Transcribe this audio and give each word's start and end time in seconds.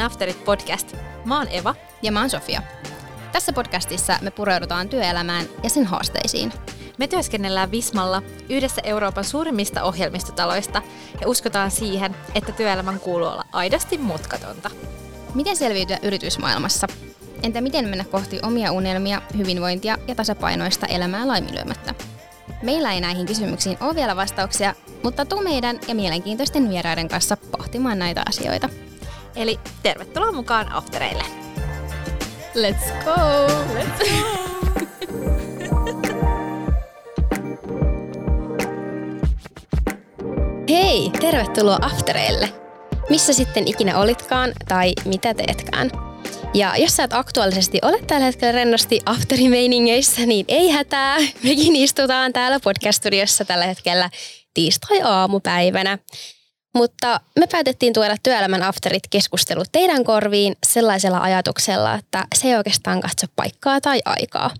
on 0.00 0.06
Afterit 0.06 0.44
podcast. 0.44 0.96
Mä 1.24 1.38
oon 1.38 1.48
Eva. 1.50 1.74
Ja 2.02 2.12
mä 2.12 2.20
oon 2.20 2.30
Sofia. 2.30 2.62
Tässä 3.32 3.52
podcastissa 3.52 4.18
me 4.22 4.30
pureudutaan 4.30 4.88
työelämään 4.88 5.46
ja 5.62 5.70
sen 5.70 5.84
haasteisiin. 5.84 6.52
Me 6.98 7.08
työskennellään 7.08 7.70
Vismalla, 7.70 8.22
yhdessä 8.48 8.80
Euroopan 8.84 9.24
suurimmista 9.24 9.82
ohjelmistotaloista, 9.82 10.82
ja 11.20 11.28
uskotaan 11.28 11.70
siihen, 11.70 12.16
että 12.34 12.52
työelämän 12.52 13.00
kuuluu 13.00 13.28
olla 13.28 13.44
aidosti 13.52 13.98
mutkatonta. 13.98 14.70
Miten 15.34 15.56
selviytyä 15.56 15.98
yritysmaailmassa? 16.02 16.86
Entä 17.42 17.60
miten 17.60 17.88
mennä 17.88 18.04
kohti 18.04 18.40
omia 18.42 18.72
unelmia, 18.72 19.22
hyvinvointia 19.36 19.98
ja 20.08 20.14
tasapainoista 20.14 20.86
elämää 20.86 21.28
laiminlyömättä? 21.28 21.94
Meillä 22.62 22.92
ei 22.92 23.00
näihin 23.00 23.26
kysymyksiin 23.26 23.78
ole 23.80 23.94
vielä 23.94 24.16
vastauksia, 24.16 24.74
mutta 25.02 25.24
tuu 25.24 25.42
meidän 25.42 25.78
ja 25.88 25.94
mielenkiintoisten 25.94 26.70
vieraiden 26.70 27.08
kanssa 27.08 27.36
pohtimaan 27.36 27.98
näitä 27.98 28.22
asioita. 28.28 28.68
Eli 29.36 29.60
tervetuloa 29.82 30.32
mukaan 30.32 30.72
Aftereille. 30.72 31.24
Let's 32.54 33.04
go! 33.04 33.46
Let's 33.74 34.08
go! 34.08 34.14
Hei, 40.68 41.10
tervetuloa 41.20 41.78
Aftereille! 41.82 42.52
Missä 43.08 43.32
sitten 43.32 43.68
ikinä 43.68 43.98
olitkaan 43.98 44.52
tai 44.68 44.92
mitä 45.04 45.34
teetkään? 45.34 45.90
Ja 46.54 46.76
jos 46.76 46.96
sä 46.96 47.04
et 47.04 47.12
aktuaalisesti 47.12 47.78
ole 47.82 48.02
tällä 48.06 48.26
hetkellä 48.26 48.52
rennosti 48.52 49.00
afterimeiningeissä, 49.06 50.26
niin 50.26 50.44
ei 50.48 50.70
hätää. 50.70 51.18
Mekin 51.42 51.76
istutaan 51.76 52.32
täällä 52.32 52.60
podcast-studiossa 52.60 53.44
tällä 53.44 53.66
hetkellä 53.66 54.10
tiistai-aamupäivänä. 54.54 55.98
Mutta 56.74 57.20
me 57.38 57.46
päätettiin 57.46 57.92
tuoda 57.92 58.16
työelämän 58.22 58.62
afterit 58.62 59.02
keskustelut 59.10 59.68
teidän 59.72 60.04
korviin 60.04 60.56
sellaisella 60.66 61.18
ajatuksella, 61.18 61.94
että 61.94 62.26
se 62.34 62.48
ei 62.48 62.56
oikeastaan 62.56 63.00
katso 63.00 63.26
paikkaa 63.36 63.80
tai 63.80 64.02
aikaa. 64.04 64.50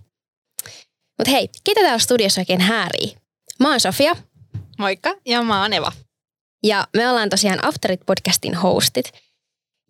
Mutta 1.17 1.31
hei, 1.31 1.49
ketä 1.63 1.81
täällä 1.81 1.99
studiossa 1.99 2.41
oikein 2.41 2.61
häärii? 2.61 3.15
Mä 3.59 3.69
oon 3.69 3.79
Sofia. 3.79 4.15
Moikka, 4.77 5.15
ja 5.25 5.41
mä 5.41 5.61
oon 5.61 5.73
Eva. 5.73 5.91
Ja 6.63 6.87
me 6.97 7.09
ollaan 7.09 7.29
tosiaan 7.29 7.65
Afterit 7.65 8.01
podcastin 8.05 8.55
hostit. 8.55 9.11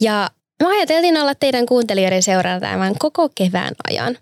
Ja 0.02 0.30
me 0.64 0.70
ajateltiin 0.70 1.18
olla 1.18 1.36
teidän 1.36 1.66
kuuntelijoiden 1.66 2.24
seurana 2.24 2.60
tämän 2.60 2.96
koko 3.00 3.30
kevään 3.36 3.74
ajan. 3.90 4.18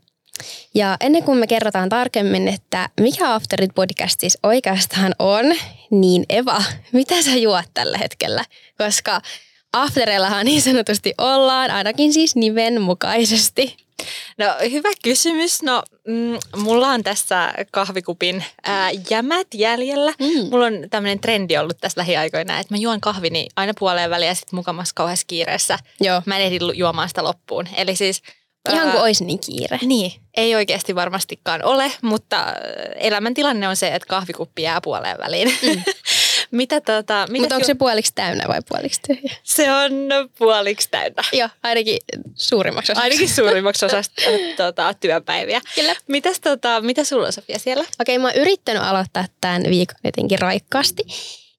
Ja 0.73 0.97
ennen 0.99 1.23
kuin 1.23 1.37
me 1.37 1.47
kerrotaan 1.47 1.89
tarkemmin, 1.89 2.47
että 2.47 2.89
mikä 2.99 3.33
Afterit 3.33 3.71
podcast 3.75 4.19
siis 4.19 4.37
oikeastaan 4.43 5.15
on, 5.19 5.45
niin 5.91 6.25
Eva, 6.29 6.63
mitä 6.91 7.21
sä 7.21 7.35
juot 7.35 7.65
tällä 7.73 7.97
hetkellä? 7.97 8.45
Koska 8.77 9.21
Aftereillahan 9.73 10.45
niin 10.45 10.61
sanotusti 10.61 11.13
ollaan, 11.17 11.71
ainakin 11.71 12.13
siis 12.13 12.35
nimen 12.35 12.81
mukaisesti. 12.81 13.77
No 14.37 14.45
hyvä 14.71 14.89
kysymys. 15.03 15.63
No 15.63 15.83
mm, 16.07 16.37
mulla 16.55 16.87
on 16.87 17.03
tässä 17.03 17.53
kahvikupin 17.71 18.43
ää, 18.63 18.91
jämät 19.09 19.47
jäljellä. 19.53 20.13
Mm. 20.19 20.49
Mulla 20.51 20.65
on 20.65 20.73
tämmöinen 20.89 21.19
trendi 21.19 21.57
ollut 21.57 21.77
tässä 21.81 21.99
lähiaikoina, 21.99 22.59
että 22.59 22.73
mä 22.73 22.77
juon 22.77 23.01
kahvini 23.01 23.47
aina 23.55 23.73
puoleen 23.79 24.09
väliin 24.09 24.27
ja 24.27 24.35
sitten 24.35 24.57
mukamassa 24.57 24.95
kauheassa 24.95 25.25
kiireessä. 25.27 25.79
Joo. 26.01 26.21
Mä 26.25 26.37
en 26.37 26.43
ehdi 26.43 26.59
juomaan 26.73 27.07
sitä 27.07 27.23
loppuun. 27.23 27.67
Eli 27.75 27.95
siis... 27.95 28.21
Ihan 28.73 28.91
kuin 28.91 29.01
olisi 29.01 29.25
niin 29.25 29.39
kiire. 29.39 29.79
Niin, 29.85 30.11
ei 30.37 30.55
oikeasti 30.55 30.95
varmastikaan 30.95 31.63
ole, 31.63 31.91
mutta 32.01 32.45
elämäntilanne 32.95 33.67
on 33.67 33.75
se, 33.75 33.87
että 33.87 34.07
kahvikuppi 34.07 34.61
jää 34.61 34.81
puoleen 34.81 35.17
väliin. 35.17 35.53
Mm. 35.61 35.83
mitä 36.51 36.81
tota, 36.81 37.25
mitä 37.29 37.41
Mutta 37.43 37.55
onko 37.55 37.67
se 37.67 37.75
puoliksi 37.75 38.11
täynnä 38.15 38.47
vai 38.47 38.59
puoliksi 38.69 39.01
tyhjä? 39.07 39.35
Se 39.43 39.73
on 39.73 39.91
puoliksi 40.37 40.87
täynnä. 40.91 41.23
Joo, 41.33 41.49
ainakin 41.63 41.97
suurimmaksi 42.35 42.91
osaksi. 42.91 43.03
Ainakin 43.03 43.29
suurimmaksi 43.29 43.85
osaksi 43.89 44.11
tota, 44.57 44.93
työpäiviä. 44.93 45.61
Kyllä. 45.75 45.95
Mitäs, 46.07 46.39
tota, 46.39 46.81
mitä 46.81 47.03
sulla 47.03 47.25
on 47.25 47.33
Sofia 47.33 47.59
siellä? 47.59 47.85
Okei, 48.01 48.19
mä 48.19 48.27
oon 48.27 48.35
yrittänyt 48.35 48.83
aloittaa 48.83 49.25
tämän 49.41 49.63
viikon 49.63 49.97
jotenkin 50.03 50.39
raikkaasti. 50.39 51.03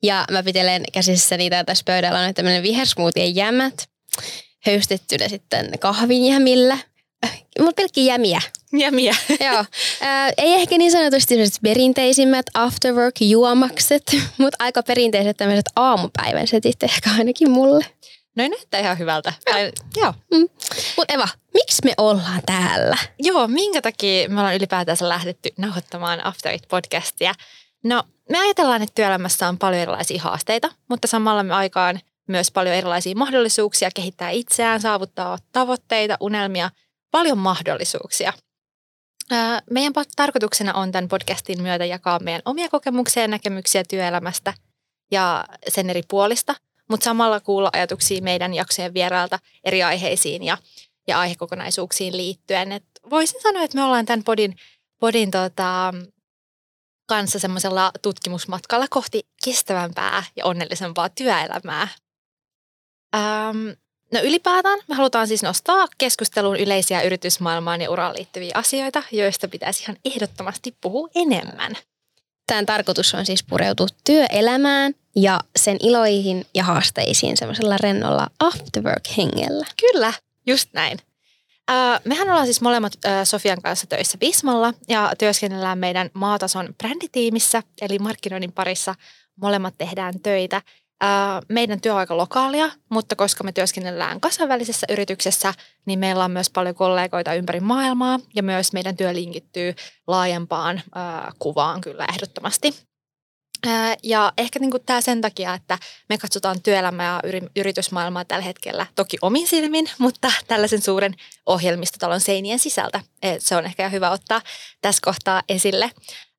Ja 0.02 0.24
mä 0.30 0.42
pitelen 0.42 0.82
käsissä 0.92 1.36
niitä 1.36 1.64
tässä 1.64 1.84
pöydällä 1.86 2.20
on 2.20 2.34
tämmöinen 2.34 2.62
vihersmoothien 2.62 3.36
jämät. 3.36 3.88
Höystettynä 4.66 5.28
sitten 5.28 5.78
kahvin 5.78 6.26
jämillä. 6.26 6.78
Mutta 7.58 7.74
pelkkiä 7.82 8.04
jämiä. 8.04 8.40
Jämiä. 8.72 9.14
Joo. 9.46 9.64
Ää, 10.00 10.30
ei 10.38 10.54
ehkä 10.54 10.78
niin 10.78 10.90
sanotusti 10.90 11.34
perinteisimmät 11.62 12.46
afterwork-juomakset, 12.54 14.02
mutta 14.38 14.56
aika 14.58 14.82
perinteiset 14.82 15.36
tämmöiset 15.36 15.66
aamupäivän 15.76 16.46
setit 16.46 16.82
ehkä 16.82 17.10
ainakin 17.18 17.50
mulle. 17.50 17.84
No 18.36 18.48
näyttää 18.48 18.80
ihan 18.80 18.98
hyvältä. 18.98 19.32
Ai, 19.54 19.72
joo. 19.96 20.14
Mm. 20.34 20.48
Mutta 20.96 21.14
Eva, 21.14 21.28
miksi 21.54 21.82
me 21.84 21.92
ollaan 21.96 22.40
täällä? 22.46 22.96
Joo, 23.18 23.48
minkä 23.48 23.82
takia 23.82 24.28
me 24.28 24.40
ollaan 24.40 24.56
ylipäätänsä 24.56 25.08
lähdetty 25.08 25.50
nauhoittamaan 25.58 26.26
After 26.26 26.52
It-podcastia? 26.52 27.34
No, 27.84 28.02
me 28.30 28.38
ajatellaan, 28.38 28.82
että 28.82 28.94
työelämässä 28.94 29.48
on 29.48 29.58
paljon 29.58 29.82
erilaisia 29.82 30.22
haasteita, 30.22 30.70
mutta 30.88 31.06
samalla 31.08 31.42
me 31.42 31.54
aikaan 31.54 32.00
myös 32.28 32.50
paljon 32.50 32.74
erilaisia 32.74 33.14
mahdollisuuksia 33.16 33.90
kehittää 33.94 34.30
itseään, 34.30 34.80
saavuttaa 34.80 35.38
tavoitteita, 35.52 36.16
unelmia, 36.20 36.70
paljon 37.10 37.38
mahdollisuuksia. 37.38 38.32
Meidän 39.70 39.92
tarkoituksena 40.16 40.74
on 40.74 40.92
tämän 40.92 41.08
podcastin 41.08 41.62
myötä 41.62 41.84
jakaa 41.84 42.18
meidän 42.18 42.42
omia 42.44 42.68
kokemuksia 42.68 43.22
ja 43.22 43.28
näkemyksiä 43.28 43.84
työelämästä 43.88 44.54
ja 45.10 45.44
sen 45.68 45.90
eri 45.90 46.02
puolista, 46.08 46.54
mutta 46.88 47.04
samalla 47.04 47.40
kuulla 47.40 47.70
ajatuksia 47.72 48.22
meidän 48.22 48.54
jaksojen 48.54 48.94
vierailta 48.94 49.38
eri 49.64 49.82
aiheisiin 49.82 50.42
ja, 50.42 50.58
ja 51.08 51.20
aihekokonaisuuksiin 51.20 52.16
liittyen. 52.16 52.72
Et 52.72 52.84
voisin 53.10 53.42
sanoa, 53.42 53.62
että 53.62 53.78
me 53.78 53.84
ollaan 53.84 54.06
tämän 54.06 54.24
podin, 54.24 54.56
podin 55.00 55.30
tota, 55.30 55.94
kanssa 57.08 57.38
semmoisella 57.38 57.90
tutkimusmatkalla 58.02 58.86
kohti 58.90 59.22
kestävämpää 59.44 60.24
ja 60.36 60.44
onnellisempaa 60.46 61.08
työelämää. 61.08 61.88
Ähm, 63.14 63.68
No 64.12 64.20
ylipäätään 64.20 64.78
me 64.88 64.94
halutaan 64.94 65.28
siis 65.28 65.42
nostaa 65.42 65.86
keskusteluun 65.98 66.56
yleisiä 66.56 67.02
yritysmaailmaan 67.02 67.80
ja 67.80 67.90
uraan 67.90 68.16
liittyviä 68.16 68.50
asioita, 68.54 69.02
joista 69.12 69.48
pitäisi 69.48 69.82
ihan 69.82 69.96
ehdottomasti 70.04 70.74
puhua 70.80 71.08
enemmän. 71.14 71.76
Tämän 72.46 72.66
tarkoitus 72.66 73.14
on 73.14 73.26
siis 73.26 73.42
pureutua 73.42 73.86
työelämään 74.04 74.94
ja 75.16 75.40
sen 75.56 75.76
iloihin 75.80 76.46
ja 76.54 76.64
haasteisiin 76.64 77.36
semmoisella 77.36 77.76
rennolla 77.76 78.26
afterwork-hengellä. 78.40 79.66
Kyllä, 79.80 80.12
just 80.46 80.68
näin. 80.72 80.98
mehän 82.04 82.30
ollaan 82.30 82.46
siis 82.46 82.60
molemmat 82.60 82.92
Sofian 83.24 83.62
kanssa 83.62 83.86
töissä 83.86 84.18
Bismalla 84.18 84.74
ja 84.88 85.12
työskennellään 85.18 85.78
meidän 85.78 86.10
maatason 86.14 86.74
bränditiimissä, 86.78 87.62
eli 87.80 87.98
markkinoinnin 87.98 88.52
parissa 88.52 88.94
molemmat 89.36 89.74
tehdään 89.78 90.20
töitä– 90.20 90.62
meidän 91.48 91.80
työaika 91.80 92.16
lokaalia, 92.16 92.70
mutta 92.88 93.16
koska 93.16 93.44
me 93.44 93.52
työskennellään 93.52 94.20
kansainvälisessä 94.20 94.86
yrityksessä, 94.90 95.54
niin 95.86 95.98
meillä 95.98 96.24
on 96.24 96.30
myös 96.30 96.50
paljon 96.50 96.74
kollegoita 96.74 97.34
ympäri 97.34 97.60
maailmaa 97.60 98.18
ja 98.34 98.42
myös 98.42 98.72
meidän 98.72 98.96
työ 98.96 99.14
linkittyy 99.14 99.74
laajempaan 100.06 100.82
kuvaan 101.38 101.80
kyllä 101.80 102.06
ehdottomasti. 102.12 102.74
Ja 104.02 104.32
ehkä 104.38 104.58
niin 104.58 104.70
kuin 104.70 104.82
tämä 104.86 105.00
sen 105.00 105.20
takia, 105.20 105.54
että 105.54 105.78
me 106.08 106.18
katsotaan 106.18 106.62
työelämää 106.62 107.20
ja 107.24 107.40
yritysmaailmaa 107.56 108.24
tällä 108.24 108.44
hetkellä 108.44 108.86
toki 108.94 109.16
omin 109.22 109.46
silmin, 109.46 109.90
mutta 109.98 110.32
tällaisen 110.46 110.82
suuren 110.82 111.14
ohjelmistotalon 111.46 112.20
seinien 112.20 112.58
sisältä. 112.58 113.00
Et 113.22 113.42
se 113.42 113.56
on 113.56 113.64
ehkä 113.64 113.88
hyvä 113.88 114.10
ottaa 114.10 114.42
tässä 114.82 115.00
kohtaa 115.04 115.42
esille. 115.48 115.90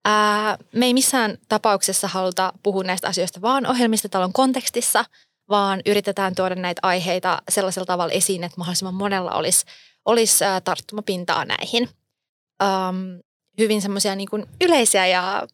Ää, 0.06 0.58
me 0.72 0.86
ei 0.86 0.94
missään 0.94 1.38
tapauksessa 1.50 2.08
haluta 2.08 2.54
puhua 2.64 2.84
näistä 2.84 3.08
asioista 3.08 3.42
vaan 3.42 3.68
ohjelmistotalon 3.68 4.34
kontekstissa, 4.34 5.06
vaan 5.50 5.82
yritetään 5.86 6.36
tuoda 6.36 6.56
näitä 6.56 6.80
aiheita 6.84 7.42
sellaisella 7.50 7.86
tavalla 7.86 8.14
esiin, 8.14 8.44
että 8.44 8.58
mahdollisimman 8.58 8.94
monella 8.94 9.32
olisi, 9.32 9.66
olisi 10.06 10.44
ää, 10.46 10.62
tarttumapintaa 10.62 11.46
näihin. 11.46 11.90
Ähm, 12.64 13.20
hyvin 13.58 13.82
semmoisia 13.82 14.16
niin 14.16 14.30
yleisiä 14.62 15.08
ja 15.08 15.48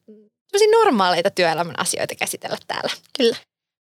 normaaleita 0.72 1.30
työelämän 1.30 1.80
asioita 1.80 2.16
käsitellä 2.16 2.58
täällä. 2.68 2.92
Kyllä. 3.18 3.36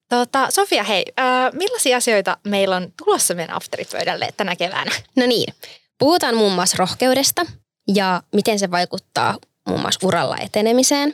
Tota, 0.10 0.48
Sofia, 0.52 0.84
hei, 0.84 1.06
äh, 1.19 1.54
millaisia 1.54 1.98
asioita 1.98 2.38
meillä 2.44 2.75
on 2.75 2.94
tulossa 2.98 3.34
meidän 3.34 3.56
afteripöydälle 3.56 4.30
tänä 4.38 4.56
keväänä? 4.56 4.92
No 5.16 5.25
niin, 5.25 5.54
puhutaan 6.00 6.36
muun 6.36 6.54
muassa 6.54 6.78
rohkeudesta 6.80 7.46
ja 7.96 8.24
miten 8.34 8.60
se 8.60 8.72
vaikuttaa 8.72 9.38
muun 9.68 9.81
muassa 9.81 10.08
uralla 10.08 10.38
etenemiseen. 10.38 11.14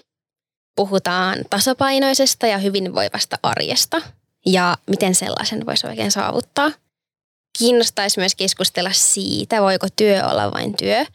Puhutaan 0.76 1.40
tasapainoisesta 1.50 2.48
ja 2.48 2.58
hyvinvoivasta 2.58 3.40
arjesta 3.44 4.02
ja 4.46 4.78
miten 4.90 5.16
sellaisen 5.16 5.66
voisi 5.66 5.88
oikein 5.88 6.12
saavuttaa. 6.12 6.72
Kiinnostaisi 7.58 8.20
myös 8.20 8.36
keskustella 8.36 8.92
siitä, 8.94 9.62
voiko 9.62 9.88
työ 9.96 10.28
olla 10.28 10.52
vain 10.52 10.78
työ. 10.78 11.06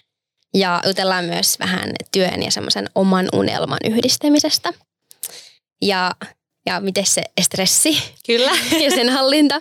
Ja 0.55 0.83
jutellaan 0.87 1.25
myös 1.25 1.59
vähän 1.59 1.93
työn 2.13 2.43
ja 2.43 2.51
semmoisen 2.51 2.91
oman 2.95 3.29
unelman 3.33 3.79
yhdistämisestä. 3.85 4.73
Ja 5.83 6.11
ja 6.67 6.81
miten 6.81 7.07
se 7.07 7.23
stressi 7.43 8.03
Kyllä. 8.27 8.51
ja 8.85 8.91
sen 8.91 9.09
hallinta. 9.09 9.61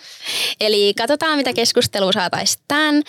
Eli 0.60 0.94
katsotaan, 0.98 1.38
mitä 1.38 1.54
keskustelua 1.54 2.12
saataisiin 2.12 2.64
tämän 2.68 3.04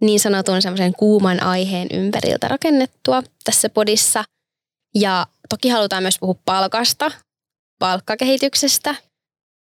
niin 0.00 0.20
sanotun 0.20 0.62
semmoisen 0.62 0.92
kuuman 0.92 1.42
aiheen 1.42 1.88
ympäriltä 1.90 2.48
rakennettua 2.48 3.22
tässä 3.44 3.68
podissa. 3.68 4.24
Ja 4.94 5.26
toki 5.48 5.68
halutaan 5.68 6.02
myös 6.02 6.18
puhua 6.18 6.40
palkasta, 6.44 7.10
palkkakehityksestä 7.78 8.94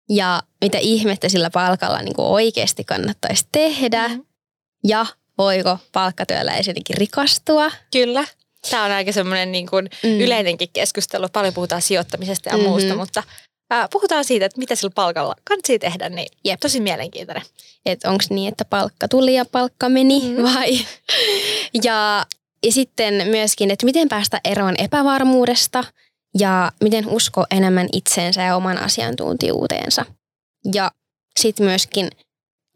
ja 0.09 0.43
mitä 0.61 0.79
ihmettä 0.79 1.29
sillä 1.29 1.51
palkalla 1.51 2.03
niin 2.03 2.15
kuin 2.15 2.27
oikeasti 2.27 2.85
kannattaisi 2.85 3.47
tehdä. 3.53 4.09
Mm-hmm. 4.09 4.25
Ja 4.85 5.07
voiko 5.39 5.79
palkkatyöllä 5.93 6.55
esimerkiksi 6.55 6.95
rikastua. 6.97 7.71
Kyllä. 7.93 8.25
Tämä 8.71 8.85
on 8.85 8.91
aika 8.91 9.13
semmoinen 9.13 9.53
niin 9.53 9.67
kuin 9.67 9.91
mm. 10.03 10.21
yleinenkin 10.21 10.69
keskustelu. 10.73 11.29
Paljon 11.29 11.55
puhutaan 11.55 11.83
sijoittamisesta 11.83 12.49
ja 12.49 12.57
mm-hmm. 12.57 12.71
muusta, 12.71 12.95
mutta 12.95 13.23
ää, 13.73 13.89
puhutaan 13.93 14.25
siitä, 14.25 14.47
että 14.47 14.59
mitä 14.59 14.75
sillä 14.75 14.93
palkalla 14.95 15.35
kannattaa 15.45 15.79
tehdä, 15.79 16.09
niin 16.09 16.29
Jep. 16.45 16.61
tosi 16.61 16.81
mielenkiintoinen. 16.81 17.43
Että 17.87 18.11
onko 18.11 18.25
niin, 18.31 18.49
että 18.49 18.65
palkka 18.65 19.09
tuli 19.09 19.35
ja 19.35 19.45
palkka 19.45 19.89
meni 19.89 20.21
mm. 20.21 20.43
vai? 20.43 20.79
ja, 21.85 22.27
ja 22.63 22.73
sitten 22.73 23.15
myöskin, 23.29 23.71
että 23.71 23.87
miten 23.87 24.09
päästä 24.09 24.41
eroon 24.45 24.75
epävarmuudesta 24.79 25.85
ja 26.39 26.73
miten 26.83 27.09
usko 27.09 27.45
enemmän 27.51 27.89
itseensä 27.93 28.43
ja 28.43 28.57
oman 28.57 28.79
asiantuntijuuteensa. 28.79 30.05
Ja 30.75 30.91
sitten 31.41 31.67
myöskin 31.67 32.11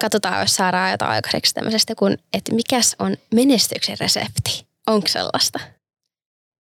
katsotaan, 0.01 0.41
jos 0.41 0.57
saadaan 0.57 0.91
jotain 0.91 1.11
aikaiseksi 1.11 1.55
tämmöisestä, 1.55 1.95
kun, 1.95 2.17
että 2.33 2.55
mikäs 2.55 2.97
on 2.99 3.17
menestyksen 3.35 3.97
resepti. 4.01 4.67
Onko 4.87 5.09
sellaista? 5.09 5.61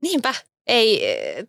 Niinpä. 0.02 0.34
Ei, 0.66 1.02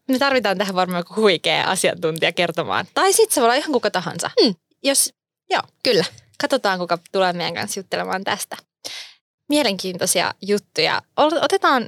me 0.07 0.19
tarvitaan 0.19 0.57
tähän 0.57 0.75
varmaan 0.75 0.99
joku 0.99 1.15
huikea 1.15 1.63
asiantuntija 1.63 2.31
kertomaan. 2.31 2.85
Tai 2.93 3.13
sitten 3.13 3.35
se 3.35 3.41
voi 3.41 3.45
olla 3.45 3.55
ihan 3.55 3.71
kuka 3.71 3.91
tahansa. 3.91 4.29
Hmm. 4.43 4.55
Jos, 4.83 5.13
joo, 5.49 5.61
kyllä. 5.83 6.05
Katsotaan, 6.41 6.79
kuka 6.79 6.97
tulee 7.11 7.33
meidän 7.33 7.53
kanssa 7.53 7.79
juttelemaan 7.79 8.23
tästä. 8.23 8.57
Mielenkiintoisia 9.49 10.33
juttuja. 10.41 11.01
Otetaan 11.41 11.87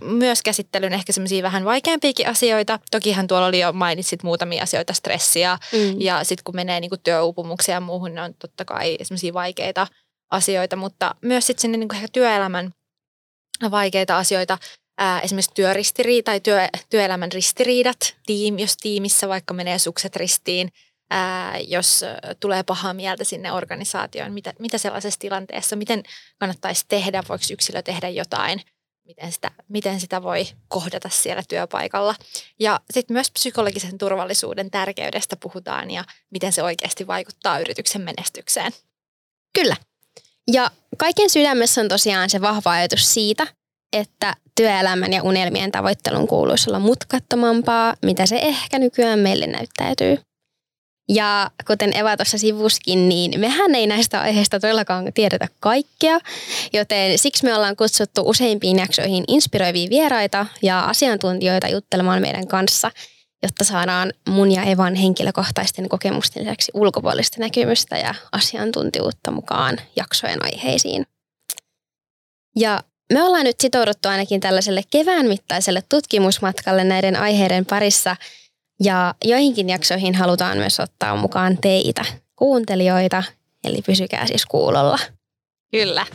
myös 0.00 0.42
käsittelyyn 0.42 0.92
ehkä 0.92 1.12
semmoisia 1.12 1.42
vähän 1.42 1.64
vaikeampiakin 1.64 2.28
asioita. 2.28 2.78
Tokihan 2.90 3.26
tuolla 3.26 3.46
oli 3.46 3.60
jo 3.60 3.72
mainitsit 3.72 4.22
muutamia 4.22 4.62
asioita, 4.62 4.92
stressiä. 4.92 5.58
Mm. 5.72 6.00
Ja 6.00 6.24
sitten 6.24 6.44
kun 6.44 6.56
menee 6.56 6.80
niinku 6.80 6.96
työuupumuksia 6.96 7.74
ja 7.74 7.80
muuhun, 7.80 8.14
ne 8.14 8.22
on 8.22 8.34
totta 8.34 8.64
kai 8.64 8.98
semmoisia 9.02 9.34
vaikeita 9.34 9.86
asioita. 10.30 10.76
Mutta 10.76 11.14
myös 11.22 11.46
sitten 11.46 11.62
sinne 11.62 11.78
niinku 11.78 11.94
ehkä 11.94 12.08
työelämän 12.12 12.70
vaikeita 13.70 14.18
asioita 14.18 14.58
ää, 15.00 15.20
esimerkiksi 15.20 15.54
työristiriita 15.54 16.30
tai 16.30 16.40
työ, 16.40 16.68
työelämän 16.90 17.32
ristiriidat, 17.32 18.16
tiim, 18.26 18.58
jos 18.58 18.76
tiimissä 18.76 19.28
vaikka 19.28 19.54
menee 19.54 19.78
sukset 19.78 20.16
ristiin, 20.16 20.72
ää, 21.10 21.58
jos 21.58 22.04
tulee 22.40 22.62
pahaa 22.62 22.94
mieltä 22.94 23.24
sinne 23.24 23.52
organisaatioon, 23.52 24.32
mitä, 24.32 24.54
mitä 24.58 24.78
sellaisessa 24.78 25.20
tilanteessa, 25.20 25.76
miten 25.76 26.02
kannattaisi 26.38 26.84
tehdä, 26.88 27.22
voiko 27.28 27.44
yksilö 27.52 27.82
tehdä 27.82 28.08
jotain, 28.08 28.60
miten 29.06 29.32
sitä, 29.32 29.50
miten 29.68 30.00
sitä 30.00 30.22
voi 30.22 30.46
kohdata 30.68 31.08
siellä 31.08 31.42
työpaikalla. 31.48 32.14
Ja 32.58 32.80
sitten 32.90 33.14
myös 33.14 33.30
psykologisen 33.30 33.98
turvallisuuden 33.98 34.70
tärkeydestä 34.70 35.36
puhutaan 35.36 35.90
ja 35.90 36.04
miten 36.30 36.52
se 36.52 36.62
oikeasti 36.62 37.06
vaikuttaa 37.06 37.60
yrityksen 37.60 38.02
menestykseen. 38.02 38.72
Kyllä. 39.58 39.76
Ja 40.52 40.70
kaiken 40.98 41.30
sydämessä 41.30 41.80
on 41.80 41.88
tosiaan 41.88 42.30
se 42.30 42.40
vahva 42.40 42.70
ajatus 42.70 43.14
siitä, 43.14 43.46
että 43.92 44.34
työelämän 44.60 45.12
ja 45.12 45.22
unelmien 45.22 45.72
tavoittelun 45.72 46.26
kuuluisi 46.26 46.70
olla 46.70 46.78
mutkattomampaa, 46.78 47.94
mitä 48.02 48.26
se 48.26 48.36
ehkä 48.36 48.78
nykyään 48.78 49.18
meille 49.18 49.46
näyttäytyy. 49.46 50.18
Ja 51.08 51.50
kuten 51.66 51.96
Eva 51.96 52.16
tuossa 52.16 52.38
sivuskin, 52.38 53.08
niin 53.08 53.40
mehän 53.40 53.74
ei 53.74 53.86
näistä 53.86 54.20
aiheista 54.20 54.60
todellakaan 54.60 55.12
tiedetä 55.14 55.48
kaikkea, 55.60 56.18
joten 56.72 57.18
siksi 57.18 57.44
me 57.44 57.54
ollaan 57.54 57.76
kutsuttu 57.76 58.22
useimpiin 58.24 58.78
jaksoihin 58.78 59.24
inspiroivia 59.28 59.90
vieraita 59.90 60.46
ja 60.62 60.80
asiantuntijoita 60.80 61.68
juttelemaan 61.68 62.20
meidän 62.20 62.46
kanssa, 62.46 62.90
jotta 63.42 63.64
saadaan 63.64 64.12
mun 64.28 64.52
ja 64.52 64.62
Evan 64.62 64.94
henkilökohtaisten 64.94 65.88
kokemusten 65.88 66.42
lisäksi 66.42 66.72
ulkopuolista 66.74 67.40
näkymystä 67.40 67.98
ja 67.98 68.14
asiantuntijuutta 68.32 69.30
mukaan 69.30 69.76
jaksojen 69.96 70.44
aiheisiin. 70.44 71.06
Ja 72.56 72.80
me 73.12 73.22
ollaan 73.22 73.44
nyt 73.44 73.60
sitouduttu 73.60 74.08
ainakin 74.08 74.40
tällaiselle 74.40 74.82
kevään 74.90 75.26
mittaiselle 75.26 75.82
tutkimusmatkalle 75.88 76.84
näiden 76.84 77.16
aiheiden 77.16 77.66
parissa 77.66 78.16
ja 78.84 79.14
joihinkin 79.24 79.68
jaksoihin 79.68 80.14
halutaan 80.14 80.58
myös 80.58 80.80
ottaa 80.80 81.16
mukaan 81.16 81.58
teitä, 81.58 82.04
kuuntelijoita, 82.36 83.22
eli 83.64 83.82
pysykää 83.86 84.26
siis 84.26 84.46
kuulolla. 84.46 84.98
Kyllä. 85.70 86.06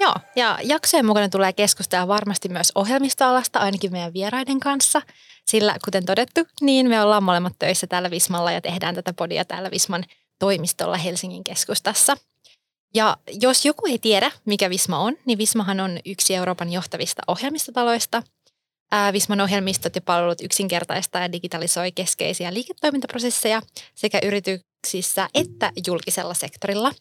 Joo, 0.00 0.14
ja 0.36 0.58
jaksojen 0.62 1.06
mukana 1.06 1.28
tulee 1.28 1.52
keskustella 1.52 2.08
varmasti 2.08 2.48
myös 2.48 2.72
ohjelmistoalasta, 2.74 3.58
ainakin 3.58 3.92
meidän 3.92 4.12
vieraiden 4.12 4.60
kanssa. 4.60 5.02
Sillä 5.46 5.76
kuten 5.84 6.06
todettu, 6.06 6.40
niin 6.60 6.88
me 6.88 7.02
ollaan 7.02 7.22
molemmat 7.22 7.52
töissä 7.58 7.86
täällä 7.86 8.10
Vismalla 8.10 8.52
ja 8.52 8.60
tehdään 8.60 8.94
tätä 8.94 9.12
podia 9.12 9.44
täällä 9.44 9.70
Visman 9.70 10.04
toimistolla 10.38 10.96
Helsingin 10.96 11.44
keskustassa– 11.44 12.16
ja 12.94 13.16
jos 13.40 13.64
joku 13.64 13.86
ei 13.86 13.98
tiedä, 13.98 14.30
mikä 14.44 14.70
Visma 14.70 14.98
on, 14.98 15.16
niin 15.24 15.38
Vismahan 15.38 15.80
on 15.80 15.98
yksi 16.04 16.34
Euroopan 16.34 16.72
johtavista 16.72 17.22
ohjelmistotaloista. 17.26 18.22
Visman 19.12 19.40
ohjelmistot 19.40 19.94
ja 19.94 20.00
palvelut 20.00 20.40
yksinkertaistaa 20.40 21.22
ja 21.22 21.32
digitalisoi 21.32 21.92
keskeisiä 21.92 22.54
liiketoimintaprosesseja 22.54 23.62
sekä 23.94 24.18
yrityksissä 24.22 25.28
että 25.34 25.72
julkisella 25.86 26.34
sektorilla. 26.34 26.92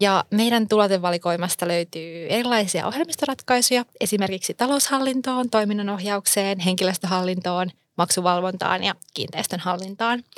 Ja 0.00 0.24
meidän 0.30 0.68
tulotevalikoimasta 0.68 1.68
löytyy 1.68 2.26
erilaisia 2.28 2.86
ohjelmistoratkaisuja, 2.86 3.84
esimerkiksi 4.00 4.54
taloushallintoon, 4.54 5.50
toiminnanohjaukseen, 5.50 6.58
henkilöstöhallintoon, 6.58 7.70
maksuvalvontaan 7.98 8.84
ja 8.84 8.94
kiinteistön 9.14 9.60
hallintaan– 9.60 10.22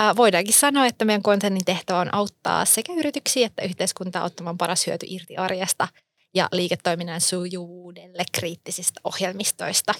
Ää, 0.00 0.16
voidaankin 0.16 0.54
sanoa, 0.54 0.86
että 0.86 1.04
meidän 1.04 1.22
konsernin 1.22 1.64
tehtävä 1.64 1.98
on 1.98 2.14
auttaa 2.14 2.64
sekä 2.64 2.92
yrityksiä 2.92 3.46
että 3.46 3.62
yhteiskuntaa 3.62 4.24
ottamaan 4.24 4.58
paras 4.58 4.86
hyöty 4.86 5.06
irti 5.08 5.36
arjesta 5.36 5.88
ja 6.34 6.48
liiketoiminnan 6.52 7.20
sujuvuudelle 7.20 8.24
kriittisistä 8.32 9.00
ohjelmistoista. 9.04 9.94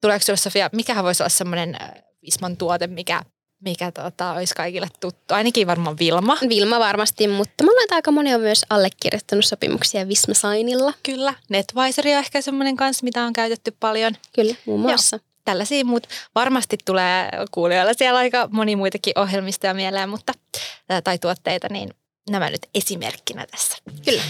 Tuleeko 0.00 0.24
sinulle 0.24 0.36
Sofia, 0.36 0.70
mikähän 0.72 1.04
voisi 1.04 1.22
olla 1.22 1.28
semmoinen 1.28 1.76
Visman 2.22 2.56
tuote, 2.56 2.86
mikä, 2.86 3.22
mikä 3.64 3.92
tota, 3.92 4.32
olisi 4.32 4.54
kaikille 4.54 4.88
tuttu? 5.00 5.34
Ainakin 5.34 5.66
varmaan 5.66 5.98
Vilma. 5.98 6.38
Vilma 6.48 6.78
varmasti, 6.78 7.28
mutta 7.28 7.64
mulla 7.64 7.80
on 7.82 7.96
aika 7.96 8.10
moni 8.10 8.34
on 8.34 8.40
myös 8.40 8.64
allekirjoittanut 8.70 9.44
sopimuksia 9.44 10.08
Visma 10.08 10.34
Signilla. 10.34 10.92
Kyllä. 11.02 11.34
Netvisor 11.48 12.06
on 12.06 12.12
ehkä 12.12 12.40
semmoinen 12.40 12.76
kanssa, 12.76 13.04
mitä 13.04 13.24
on 13.24 13.32
käytetty 13.32 13.76
paljon. 13.80 14.16
Kyllä, 14.34 14.54
muun 14.66 14.80
muassa. 14.80 15.16
Joo 15.16 15.31
tällaisia, 15.44 15.84
mutta 15.84 16.08
varmasti 16.34 16.78
tulee 16.84 17.30
kuulijoilla 17.50 17.92
siellä 17.94 18.18
aika 18.18 18.48
moni 18.52 18.76
muitakin 18.76 19.18
ohjelmistoja 19.18 19.74
mieleen, 19.74 20.08
mutta, 20.08 20.32
tai 21.04 21.18
tuotteita, 21.18 21.68
niin 21.70 21.90
nämä 22.30 22.50
nyt 22.50 22.66
esimerkkinä 22.74 23.46
tässä. 23.46 23.76
Kyllä. 24.04 24.22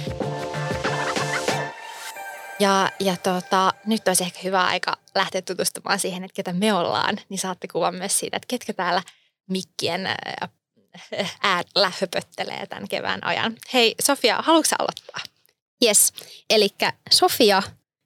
Ja, 2.60 2.90
ja 3.00 3.16
tota, 3.16 3.74
nyt 3.86 4.08
olisi 4.08 4.24
ehkä 4.24 4.40
hyvä 4.44 4.64
aika 4.64 4.96
lähteä 5.14 5.42
tutustumaan 5.42 5.98
siihen, 5.98 6.24
että 6.24 6.34
ketä 6.34 6.52
me 6.52 6.72
ollaan, 6.74 7.18
niin 7.28 7.38
saatte 7.38 7.68
kuvan 7.68 7.94
myös 7.94 8.18
siitä, 8.18 8.36
että 8.36 8.46
ketkä 8.48 8.72
täällä 8.72 9.02
mikkien 9.48 10.08
äärellä 11.42 11.92
höpöttelee 12.00 12.66
tämän 12.66 12.88
kevään 12.88 13.26
ajan. 13.26 13.56
Hei 13.72 13.94
Sofia, 14.02 14.36
haluatko 14.42 14.76
aloittaa? 14.78 15.20
Yes, 15.84 16.12
eli 16.50 16.68
Sofia 17.10 17.62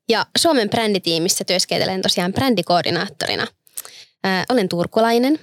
ja 0.08 0.26
Suomen 0.38 0.70
bränditiimissä 0.70 1.44
työskentelen 1.44 2.02
tosiaan 2.02 2.32
brändikoordinaattorina. 2.32 3.46
Ää, 4.24 4.44
olen 4.48 4.68
turkulainen, 4.68 5.38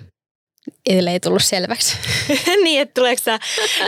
ellei 0.90 1.20
tullut 1.20 1.44
selväksi. 1.44 1.98
niin, 2.64 2.82
että 2.82 2.94
tuleeko 2.94 3.22
sä, 3.26 3.40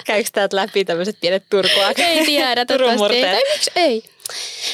käykö 0.05 0.29
täältä 0.33 0.55
läpi 0.55 0.85
tämmöiset 0.85 1.17
pienet 1.21 1.43
Turkua? 1.49 1.91
ei 1.97 2.25
tiedä, 2.25 2.65
toivottavasti 2.77 3.17
ei. 3.17 3.41
miksi 3.53 3.71
ei? 3.75 4.03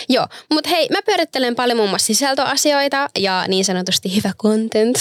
Joo, 0.10 0.27
mutta 0.53 0.70
hei, 0.70 0.88
mä 0.91 1.01
pyörittelen 1.01 1.55
paljon 1.55 1.77
muun 1.77 1.89
muassa 1.89 2.05
sisältöasioita 2.05 3.10
ja 3.20 3.46
niin 3.48 3.65
sanotusti 3.65 4.10
hyvä 4.15 4.31
content, 4.41 4.98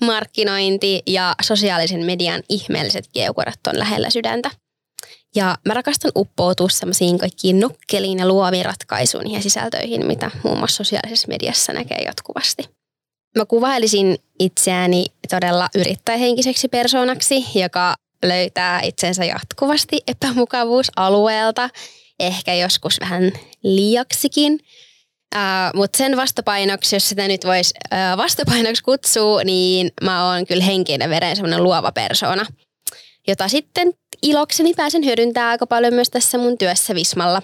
markkinointi 0.00 1.02
ja 1.06 1.34
sosiaalisen 1.42 2.04
median 2.04 2.42
ihmeelliset 2.48 3.08
geokorat 3.14 3.66
on 3.68 3.78
lähellä 3.78 4.10
sydäntä. 4.10 4.50
Ja 5.36 5.58
mä 5.66 5.74
rakastan 5.74 6.12
uppoutua 6.16 6.68
semmoisiin 6.68 7.18
kaikkiin 7.18 7.60
nokkeliin 7.60 8.18
ja 8.18 8.28
luoviin 8.28 8.64
ratkaisuihin 8.64 9.32
ja 9.32 9.42
sisältöihin, 9.42 10.06
mitä 10.06 10.30
muun 10.44 10.58
muassa 10.58 10.76
sosiaalisessa 10.76 11.28
mediassa 11.28 11.72
näkee 11.72 11.98
jatkuvasti. 12.04 12.68
Mä 13.38 13.44
kuvailisin 13.44 14.18
itseäni 14.38 15.04
todella 15.30 15.68
yrittäjähenkiseksi 15.74 16.68
persoonaksi, 16.68 17.44
joka 17.54 17.94
löytää 18.24 18.80
itsensä 18.82 19.24
jatkuvasti 19.24 19.98
epämukavuusalueelta, 20.06 21.70
ehkä 22.20 22.54
joskus 22.54 23.00
vähän 23.00 23.32
liiaksikin. 23.62 24.52
Uh, 25.34 25.40
Mutta 25.74 25.96
sen 25.96 26.16
vastapainoksi, 26.16 26.96
jos 26.96 27.08
sitä 27.08 27.28
nyt 27.28 27.44
voisi 27.44 27.74
uh, 27.92 28.18
vastapainoksi 28.18 28.82
kutsua, 28.82 29.44
niin 29.44 29.90
mä 30.02 30.30
oon 30.30 30.46
kyllä 30.46 30.64
henkinen 30.64 31.10
veren 31.10 31.36
semmoinen 31.36 31.62
luova 31.62 31.92
persona, 31.92 32.46
jota 33.28 33.48
sitten 33.48 33.92
ilokseni 34.22 34.74
pääsen 34.74 35.04
hyödyntämään 35.04 35.50
aika 35.50 35.66
paljon 35.66 35.94
myös 35.94 36.10
tässä 36.10 36.38
mun 36.38 36.58
työssä 36.58 36.94
Vismalla. 36.94 37.42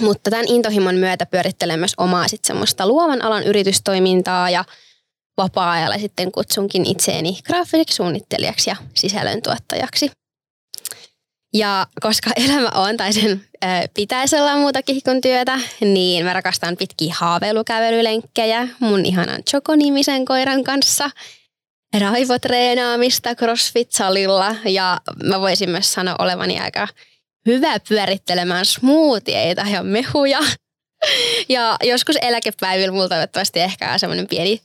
Mutta 0.00 0.30
tämän 0.30 0.48
intohimon 0.48 0.94
myötä 0.94 1.26
pyörittelen 1.26 1.78
myös 1.78 1.94
omaa 1.96 2.28
sit 2.28 2.44
semmoista 2.44 2.86
luovan 2.86 3.22
alan 3.22 3.42
yritystoimintaa 3.42 4.50
ja 4.50 4.64
vapaa-ajalla 5.36 5.98
sitten 5.98 6.32
kutsunkin 6.32 6.86
itseeni 6.86 7.38
graafiseksi 7.46 7.96
suunnittelijaksi 7.96 8.70
ja 8.70 8.76
sisällöntuottajaksi. 8.94 10.10
Ja 11.54 11.86
koska 12.00 12.30
elämä 12.46 12.68
on 12.74 12.96
tai 12.96 13.12
sen 13.12 13.44
ö, 13.64 13.66
pitäisi 13.94 14.36
olla 14.36 14.56
muutakin 14.56 15.02
kuin 15.04 15.20
työtä, 15.20 15.60
niin 15.80 16.24
mä 16.24 16.32
rakastan 16.32 16.76
pitkiä 16.76 17.14
haaveilukävelylenkkejä 17.18 18.68
mun 18.80 19.06
ihanan 19.06 19.42
Choco-nimisen 19.50 20.24
koiran 20.24 20.64
kanssa, 20.64 21.10
raivotreenaamista 22.00 23.34
CrossFit-salilla 23.34 24.54
ja 24.64 25.00
mä 25.24 25.40
voisin 25.40 25.70
myös 25.70 25.92
sanoa 25.92 26.16
olevani 26.18 26.60
aika 26.60 26.88
hyvä 27.46 27.80
pyörittelemään 27.88 28.64
smoothieita 28.64 29.62
ja 29.72 29.82
mehuja. 29.82 30.40
Ja 31.48 31.76
joskus 31.82 32.16
eläkepäivillä 32.22 32.92
mulla 32.92 33.08
toivottavasti 33.08 33.60
ehkä 33.60 33.92
on 33.92 33.98
semmoinen 33.98 34.28
pieni 34.28 34.60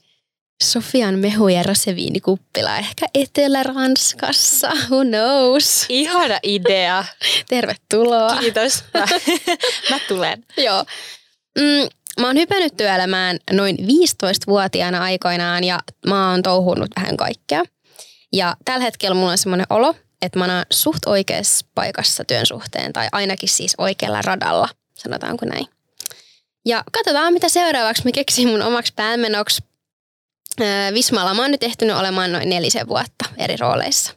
Sofian 0.62 1.18
mehu- 1.18 1.48
ja 1.48 1.62
roseviinikuppila 1.62 2.76
ehkä 2.78 3.06
Etelä-Ranskassa. 3.14 4.68
Who 4.68 5.04
knows? 5.04 5.86
Ihana 5.88 6.38
idea. 6.42 7.04
Tervetuloa. 7.48 8.36
Kiitos. 8.36 8.84
Mä, 8.94 9.06
mä 9.90 9.98
tulen. 10.08 10.44
Joo. 10.56 10.84
Mm, 11.58 11.88
mä 12.20 12.26
oon 12.26 12.36
hypännyt 12.36 12.76
työelämään 12.76 13.38
noin 13.52 13.76
15-vuotiaana 13.76 15.02
aikoinaan 15.02 15.64
ja 15.64 15.80
mä 16.06 16.30
oon 16.30 16.42
touhunut 16.42 16.90
vähän 16.96 17.16
kaikkea. 17.16 17.64
Ja 18.32 18.56
tällä 18.64 18.84
hetkellä 18.84 19.14
mulla 19.14 19.30
on 19.30 19.38
semmoinen 19.38 19.66
olo, 19.70 19.94
että 20.22 20.38
mä 20.38 20.44
oon 20.44 20.64
suht 20.72 21.06
oikeassa 21.06 21.66
paikassa 21.74 22.24
työn 22.24 22.46
suhteen 22.46 22.92
tai 22.92 23.08
ainakin 23.12 23.48
siis 23.48 23.74
oikealla 23.78 24.22
radalla, 24.22 24.68
sanotaanko 24.94 25.46
näin. 25.46 25.66
Ja 26.66 26.84
katsotaan, 26.92 27.32
mitä 27.32 27.48
seuraavaksi 27.48 28.04
mä 28.04 28.10
keksin 28.12 28.48
mun 28.48 28.62
omaksi 28.62 28.92
päämenoksi 28.96 29.62
Vismalla 30.94 31.34
mä 31.34 31.42
oon 31.42 31.50
nyt 31.50 31.62
ehtinyt 31.62 31.96
olemaan 31.96 32.32
noin 32.32 32.48
nelisen 32.48 32.88
vuotta 32.88 33.24
eri 33.38 33.56
rooleissa. 33.56 34.12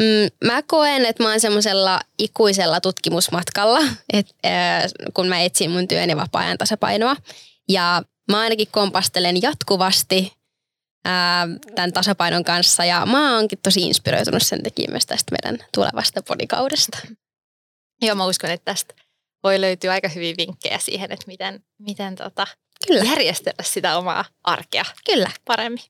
Mm, 0.00 0.46
mä 0.46 0.62
koen, 0.62 1.06
että 1.06 1.22
mä 1.22 1.30
oon 1.30 1.40
semmoisella 1.40 2.00
ikuisella 2.18 2.80
tutkimusmatkalla, 2.80 3.80
et, 4.12 4.34
äh, 4.46 4.84
kun 5.14 5.28
mä 5.28 5.40
etsin 5.40 5.70
mun 5.70 5.88
työn 5.88 6.10
ja 6.10 6.16
vapaa-ajan 6.16 6.58
tasapainoa. 6.58 7.16
Ja 7.68 8.02
mä 8.32 8.40
ainakin 8.40 8.68
kompastelen 8.70 9.42
jatkuvasti 9.42 10.32
äh, 11.06 11.12
tämän 11.74 11.92
tasapainon 11.92 12.44
kanssa 12.44 12.84
ja 12.84 13.06
mä 13.06 13.34
oonkin 13.34 13.58
tosi 13.62 13.80
inspiroitunut 13.80 14.42
sen 14.42 14.62
takia 14.62 14.90
myös 14.90 15.06
tästä 15.06 15.32
meidän 15.32 15.66
tulevasta 15.74 16.22
podikaudesta. 16.22 16.98
Joo, 18.02 18.14
mä 18.14 18.26
uskon, 18.26 18.50
että 18.50 18.64
tästä 18.64 18.94
voi 19.42 19.60
löytyä 19.60 19.92
aika 19.92 20.08
hyviä 20.08 20.34
vinkkejä 20.36 20.78
siihen, 20.78 21.12
että 21.12 21.26
miten, 21.26 21.64
miten 21.78 22.16
tota, 22.16 22.46
Kyllä. 22.86 23.04
järjestellä 23.04 23.62
sitä 23.62 23.98
omaa 23.98 24.24
arkea 24.44 24.84
Kyllä. 25.06 25.30
paremmin. 25.44 25.84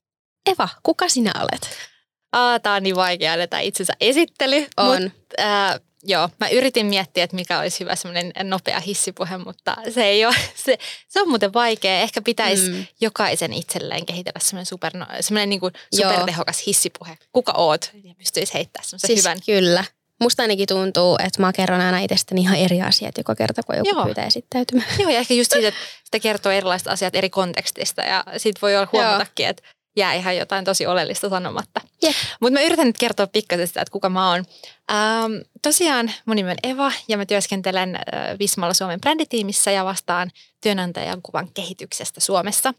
Eva, 0.45 0.69
kuka 0.83 1.09
sinä 1.09 1.31
olet? 1.39 1.90
Aa, 2.31 2.59
tää 2.59 2.73
on 2.73 2.83
niin 2.83 2.95
vaikea 2.95 3.37
tätä 3.37 3.59
itsensä 3.59 3.93
esittely. 4.01 4.67
On. 4.77 5.03
Mut, 5.03 5.11
äh, 5.39 5.79
joo, 6.03 6.29
mä 6.39 6.49
yritin 6.49 6.85
miettiä, 6.85 7.23
että 7.23 7.35
mikä 7.35 7.59
olisi 7.59 7.79
hyvä 7.79 7.95
semmoinen 7.95 8.33
nopea 8.43 8.79
hissipuhe, 8.79 9.37
mutta 9.37 9.77
se 9.89 10.03
ei 10.03 10.25
ole, 10.25 10.35
se, 10.65 10.77
se 11.07 11.21
on 11.21 11.29
muuten 11.29 11.53
vaikea. 11.53 11.99
Ehkä 11.99 12.21
pitäisi 12.21 12.69
mm. 12.69 12.85
jokaisen 13.01 13.53
itselleen 13.53 14.05
kehitellä 14.05 14.39
semmoinen, 14.39 14.65
super, 14.65 14.91
semmoinen 15.19 15.49
niin 15.49 15.59
kuin 15.59 15.73
supertehokas 15.95 16.67
hissipuhe. 16.67 17.17
Kuka 17.31 17.51
oot? 17.51 17.91
Ja 18.03 18.13
pystyisi 18.17 18.53
heittämään 18.53 18.85
semmoisen 18.85 19.07
siis 19.07 19.19
hyvän. 19.19 19.37
Kyllä. 19.45 19.83
Musta 20.21 20.43
ainakin 20.43 20.67
tuntuu, 20.67 21.17
että 21.25 21.41
mä 21.41 21.53
kerron 21.53 21.81
aina 21.81 21.99
itsestäni 21.99 22.41
ihan 22.41 22.57
eri 22.57 22.81
asiat 22.81 23.17
joka 23.17 23.35
kerta, 23.35 23.63
kun 23.63 23.77
joku 23.77 23.89
Joo. 23.89 24.05
pyytää 24.05 24.25
esittäytymään. 24.25 24.87
Joo, 24.99 25.09
ja 25.09 25.19
ehkä 25.19 25.33
just 25.33 25.51
siitä, 25.51 25.67
että 25.67 25.79
sitä 26.03 26.19
kertoo 26.19 26.51
erilaiset 26.51 26.87
asiat 26.87 27.15
eri 27.15 27.29
kontekstista 27.29 28.01
ja 28.01 28.23
sit 28.37 28.61
voi 28.61 28.75
olla 28.75 28.87
huomatakin, 28.91 29.47
että 29.47 29.63
jää 29.95 30.13
ihan 30.13 30.37
jotain 30.37 30.65
tosi 30.65 30.85
oleellista 30.85 31.29
sanomatta. 31.29 31.81
Jep. 32.01 32.15
Mutta 32.41 32.59
mä 32.59 32.65
yritän 32.65 32.87
nyt 32.87 32.97
kertoa 32.97 33.27
pikkasen 33.27 33.67
sitä, 33.67 33.81
että 33.81 33.91
kuka 33.91 34.09
mä 34.09 34.29
oon. 34.29 34.45
Ähm, 34.91 35.33
tosiaan 35.61 36.11
mun 36.25 36.35
nimi 36.35 36.51
on 36.51 36.57
Eva 36.63 36.91
ja 37.07 37.17
mä 37.17 37.25
työskentelen 37.25 37.95
äh, 37.95 38.39
Vismalla 38.39 38.73
Suomen 38.73 39.01
bränditiimissä 39.01 39.71
ja 39.71 39.85
vastaan 39.85 40.31
työnantajan 40.61 41.21
kuvan 41.21 41.49
kehityksestä 41.53 42.19
Suomessa. 42.19 42.73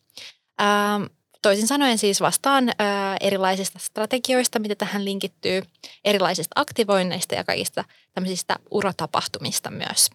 Ähm, 0.61 1.03
toisin 1.43 1.67
sanoen 1.67 1.99
siis 1.99 2.21
vastaan 2.21 2.69
äh, 2.69 2.75
erilaisista 3.21 3.79
strategioista, 3.79 4.59
mitä 4.59 4.75
tähän 4.75 5.05
linkittyy, 5.05 5.63
erilaisista 6.05 6.61
aktivoinneista 6.61 7.35
ja 7.35 7.45
kaikista 7.45 7.85
tämmöisistä 8.15 8.57
urotapahtumista 8.71 9.71
myös. 9.71 10.11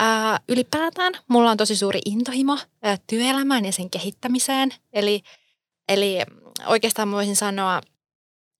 Ää, 0.00 0.40
ylipäätään 0.48 1.12
mulla 1.28 1.50
on 1.50 1.56
tosi 1.56 1.76
suuri 1.76 2.00
intohimo 2.04 2.58
ää, 2.82 2.98
työelämään 3.06 3.64
ja 3.64 3.72
sen 3.72 3.90
kehittämiseen. 3.90 4.74
Eli, 4.92 5.22
eli 5.88 6.18
oikeastaan 6.66 7.10
voisin 7.10 7.36
sanoa, 7.36 7.80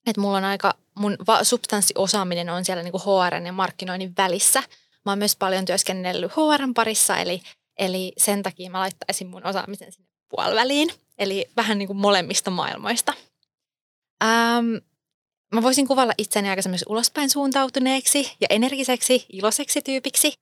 että 0.07 0.21
mulla 0.21 0.37
on 0.37 0.45
aika, 0.45 0.75
mun 0.95 1.17
substanssiosaaminen 1.43 2.51
on 2.51 2.65
siellä 2.65 2.83
niinku 2.83 2.99
HR 2.99 3.35
ja 3.47 3.53
markkinoinnin 3.53 4.15
välissä. 4.17 4.63
Mä 5.05 5.13
oon 5.13 5.19
myös 5.19 5.37
paljon 5.37 5.65
työskennellyt 5.65 6.33
HRn 6.33 6.75
parissa, 6.75 7.17
eli, 7.17 7.43
eli 7.79 8.13
sen 8.17 8.43
takia 8.43 8.71
mä 8.71 8.81
laittaisin 8.81 9.27
mun 9.27 9.47
osaamisen 9.47 9.93
sinne 9.93 10.09
puoliväliin. 10.29 10.91
Eli 11.19 11.47
vähän 11.57 11.79
niin 11.79 11.87
kuin 11.87 11.97
molemmista 11.97 12.51
maailmoista. 12.51 13.15
Ähm, 14.25 14.67
mä 15.55 15.63
voisin 15.63 15.89
kuvalla 15.89 16.13
itseni 16.19 16.49
aika 16.49 16.63
semmoisen 16.63 16.89
ulospäin 16.89 17.31
suuntautuneeksi 17.31 18.37
ja 18.41 18.47
energiseksi, 18.51 19.27
iloiseksi 19.33 19.83
tyypiksi. 19.83 20.33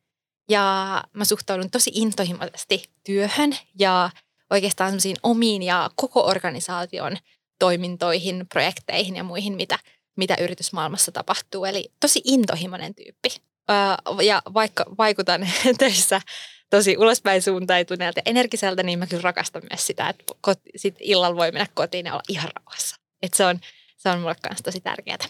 Ja 0.50 1.04
mä 1.12 1.24
suhtaudun 1.24 1.70
tosi 1.70 1.90
intohimoisesti 1.94 2.84
työhön 3.04 3.56
ja 3.78 4.10
oikeastaan 4.50 4.90
semmoisiin 4.90 5.16
omiin 5.22 5.62
ja 5.62 5.90
koko 5.94 6.26
organisaation 6.26 7.16
toimintoihin, 7.58 8.46
projekteihin 8.48 9.16
ja 9.16 9.24
muihin, 9.24 9.52
mitä, 9.52 9.78
mitä 10.16 10.36
yritysmaailmassa 10.40 11.12
tapahtuu. 11.12 11.64
Eli 11.64 11.92
tosi 12.00 12.20
intohimoinen 12.24 12.94
tyyppi. 12.94 13.28
Ja 14.22 14.42
vaikka 14.54 14.84
vaikutan 14.98 15.48
töissä 15.78 16.20
tosi 16.70 16.96
ulospäin 16.98 17.42
suuntautuneelta 17.42 18.18
ja 18.18 18.30
energiseltä, 18.30 18.82
niin 18.82 18.98
mä 18.98 19.06
kyllä 19.06 19.22
rakastan 19.22 19.62
myös 19.70 19.86
sitä, 19.86 20.08
että 20.08 20.24
koti, 20.40 20.70
sit 20.76 20.96
illalla 21.00 21.36
voi 21.36 21.52
mennä 21.52 21.66
kotiin 21.74 22.06
ja 22.06 22.12
olla 22.12 22.22
ihan 22.28 22.50
rauhassa. 22.54 22.96
Et 23.22 23.34
se 23.34 23.44
on, 23.44 23.60
se 23.96 24.08
on 24.08 24.20
mulle 24.20 24.36
kanssa 24.42 24.64
tosi 24.64 24.80
tärkeää. 24.80 25.28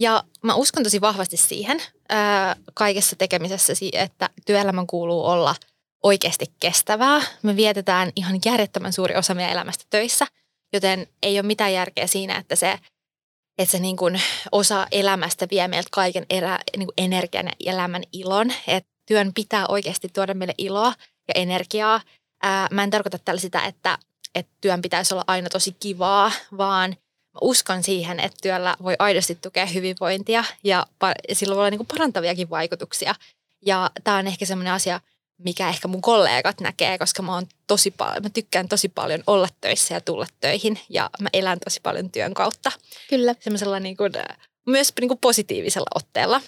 Ja 0.00 0.24
mä 0.42 0.54
uskon 0.54 0.82
tosi 0.82 1.00
vahvasti 1.00 1.36
siihen 1.36 1.82
ää, 2.08 2.56
kaikessa 2.74 3.16
tekemisessä, 3.16 3.72
että 3.92 4.30
työelämän 4.46 4.86
kuuluu 4.86 5.24
olla 5.24 5.54
oikeasti 6.02 6.46
kestävää. 6.60 7.22
Me 7.42 7.56
vietetään 7.56 8.12
ihan 8.16 8.40
järjettömän 8.44 8.92
suuri 8.92 9.16
osa 9.16 9.34
meidän 9.34 9.52
elämästä 9.52 9.84
töissä, 9.90 10.26
joten 10.72 11.06
ei 11.22 11.36
ole 11.36 11.46
mitään 11.46 11.72
järkeä 11.72 12.06
siinä, 12.06 12.36
että 12.36 12.56
se, 12.56 12.78
että 13.58 13.72
se 13.72 13.78
niin 13.78 13.96
kuin 13.96 14.20
osa 14.52 14.86
elämästä 14.92 15.46
vie 15.50 15.68
meiltä 15.68 15.88
kaiken 15.92 16.26
erä, 16.30 16.58
niin 16.76 16.86
kuin 16.86 16.94
energian 16.96 17.46
ja 17.46 17.72
elämän 17.72 18.02
ilon. 18.12 18.52
Että 18.66 18.90
työn 19.06 19.32
pitää 19.34 19.66
oikeasti 19.66 20.08
tuoda 20.08 20.34
meille 20.34 20.54
iloa 20.58 20.94
ja 21.28 21.34
energiaa. 21.34 22.00
Ää, 22.42 22.68
mä 22.70 22.82
en 22.82 22.90
tarkoita 22.90 23.18
tällä 23.18 23.40
sitä, 23.40 23.64
että, 23.64 23.98
että 24.34 24.52
työn 24.60 24.82
pitäisi 24.82 25.14
olla 25.14 25.24
aina 25.26 25.48
tosi 25.48 25.76
kivaa, 25.80 26.32
vaan 26.58 26.90
mä 27.32 27.38
uskon 27.40 27.82
siihen, 27.82 28.20
että 28.20 28.38
työllä 28.42 28.76
voi 28.82 28.96
aidosti 28.98 29.34
tukea 29.34 29.66
hyvinvointia 29.66 30.44
ja 30.64 30.86
sillä 31.32 31.54
voi 31.54 31.60
olla 31.60 31.70
niin 31.70 31.78
kuin 31.78 31.86
parantaviakin 31.86 32.50
vaikutuksia. 32.50 33.14
Ja 33.66 33.90
tämä 34.04 34.16
on 34.16 34.26
ehkä 34.26 34.46
semmoinen 34.46 34.72
asia, 34.72 35.00
mikä 35.38 35.68
ehkä 35.68 35.88
mun 35.88 36.02
kollegat 36.02 36.60
näkee, 36.60 36.98
koska 36.98 37.22
mä, 37.22 37.34
oon 37.34 37.46
tosi 37.66 37.90
paljon, 37.90 38.22
mä 38.22 38.30
tykkään 38.30 38.68
tosi 38.68 38.88
paljon 38.88 39.22
olla 39.26 39.48
töissä 39.60 39.94
ja 39.94 40.00
tulla 40.00 40.26
töihin 40.40 40.80
ja 40.88 41.10
mä 41.20 41.28
elän 41.32 41.58
tosi 41.64 41.80
paljon 41.82 42.10
työn 42.10 42.34
kautta. 42.34 42.72
Kyllä. 43.10 43.34
Semmoisella 43.40 43.80
niin 43.80 43.96
kuin, 43.96 44.12
myös 44.66 44.92
niin 45.00 45.08
kuin 45.08 45.18
positiivisella 45.18 45.90
otteella. 45.94 46.40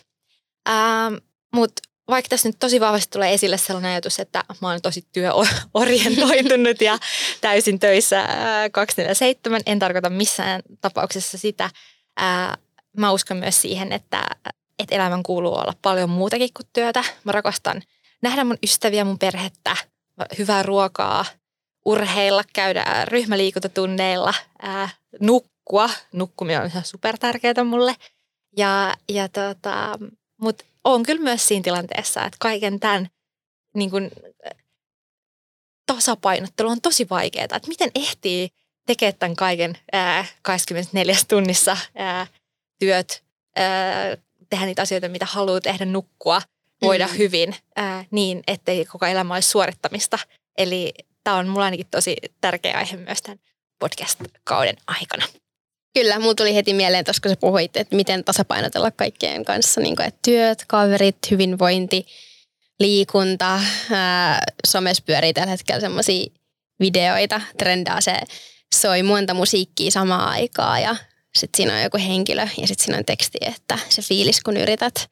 Ähm, 0.68 1.14
Mutta 1.54 1.82
vaikka 2.08 2.28
tässä 2.28 2.48
nyt 2.48 2.56
tosi 2.58 2.80
vahvasti 2.80 3.10
tulee 3.10 3.34
esille 3.34 3.58
sellainen 3.58 3.90
ajatus, 3.90 4.18
että 4.18 4.44
mä 4.60 4.68
oon 4.68 4.82
tosi 4.82 5.04
työorientoitunut 5.12 6.80
ja 6.80 6.98
täysin 7.40 7.80
töissä 7.80 8.28
247, 8.72 9.60
en 9.66 9.78
tarkoita 9.78 10.10
missään 10.10 10.62
tapauksessa 10.80 11.38
sitä. 11.38 11.70
Mä 12.96 13.12
uskon 13.12 13.36
myös 13.36 13.62
siihen, 13.62 13.92
että, 13.92 14.26
että 14.78 14.94
elämän 14.94 15.22
kuuluu 15.22 15.54
olla 15.54 15.72
paljon 15.82 16.10
muutakin 16.10 16.50
kuin 16.56 16.66
työtä. 16.72 17.04
Mä 17.24 17.32
rakastan 17.32 17.82
nähdä 18.24 18.44
mun 18.44 18.58
ystäviä, 18.62 19.04
mun 19.04 19.18
perhettä, 19.18 19.76
hyvää 20.38 20.62
ruokaa, 20.62 21.24
urheilla, 21.84 22.42
käydä 22.52 22.84
ryhmäliikuntatunneilla, 23.04 24.34
nukkua. 25.20 25.90
Nukkuminen 26.12 26.60
on 26.60 26.66
ihan 26.66 26.84
super 26.84 27.18
tärkeää 27.18 27.64
mulle. 27.64 27.94
Ja, 28.56 28.94
ja 29.08 29.28
tota, 29.28 29.98
mutta 30.40 30.64
on 30.84 31.02
kyllä 31.02 31.22
myös 31.22 31.48
siinä 31.48 31.62
tilanteessa, 31.62 32.24
että 32.24 32.36
kaiken 32.40 32.80
tämän 32.80 33.08
niin 33.74 33.90
kuin, 33.90 34.10
tasapainottelu 35.86 36.68
on 36.68 36.80
tosi 36.80 37.06
vaikeaa. 37.10 37.44
Että 37.44 37.68
miten 37.68 37.90
ehtii 37.94 38.48
tekemään 38.86 39.18
tämän 39.18 39.36
kaiken 39.36 39.78
ää, 39.92 40.24
24 40.42 41.16
tunnissa 41.28 41.76
ää, 41.94 42.26
työt, 42.78 43.24
ää, 43.56 44.16
tehdä 44.50 44.66
niitä 44.66 44.82
asioita, 44.82 45.08
mitä 45.08 45.26
haluaa 45.26 45.60
tehdä, 45.60 45.84
nukkua, 45.84 46.42
voida 46.84 47.06
mm. 47.06 47.18
hyvin 47.18 47.56
ää, 47.76 48.04
niin, 48.10 48.42
ettei 48.46 48.84
koko 48.84 49.06
elämä 49.06 49.34
olisi 49.34 49.48
suorittamista. 49.48 50.18
Eli 50.58 50.94
tämä 51.24 51.36
on 51.36 51.48
mulla 51.48 51.64
ainakin 51.64 51.86
tosi 51.90 52.16
tärkeä 52.40 52.78
aihe 52.78 52.96
myös 52.96 53.22
tämän 53.22 53.38
podcast-kauden 53.78 54.76
aikana. 54.86 55.26
Kyllä, 55.94 56.18
mulla 56.18 56.34
tuli 56.34 56.54
heti 56.54 56.74
mieleen 56.74 57.04
tuossa, 57.04 57.22
kun 57.22 57.30
sä 57.30 57.36
puhuit, 57.36 57.76
että 57.76 57.96
miten 57.96 58.24
tasapainotella 58.24 58.90
kaikkien 58.90 59.44
kanssa, 59.44 59.80
niin 59.80 59.96
kuin, 59.96 60.06
että 60.06 60.20
työt, 60.24 60.64
kaverit, 60.68 61.16
hyvinvointi, 61.30 62.06
liikunta, 62.80 63.60
ää, 63.90 64.42
somessa 64.66 65.02
pyörii 65.06 65.32
tällä 65.32 65.50
hetkellä 65.50 65.80
semmoisia 65.80 66.26
videoita, 66.80 67.40
trendaa 67.58 68.00
se, 68.00 68.20
soi 68.74 69.02
monta 69.02 69.34
musiikkia 69.34 69.90
samaan 69.90 70.28
aikaan 70.28 70.82
ja 70.82 70.96
sitten 71.34 71.56
siinä 71.56 71.74
on 71.74 71.82
joku 71.82 71.98
henkilö 71.98 72.42
ja 72.42 72.66
sitten 72.66 72.84
siinä 72.84 72.98
on 72.98 73.04
teksti, 73.04 73.38
että 73.40 73.78
se 73.88 74.02
fiilis, 74.02 74.40
kun 74.40 74.56
yrität 74.56 75.10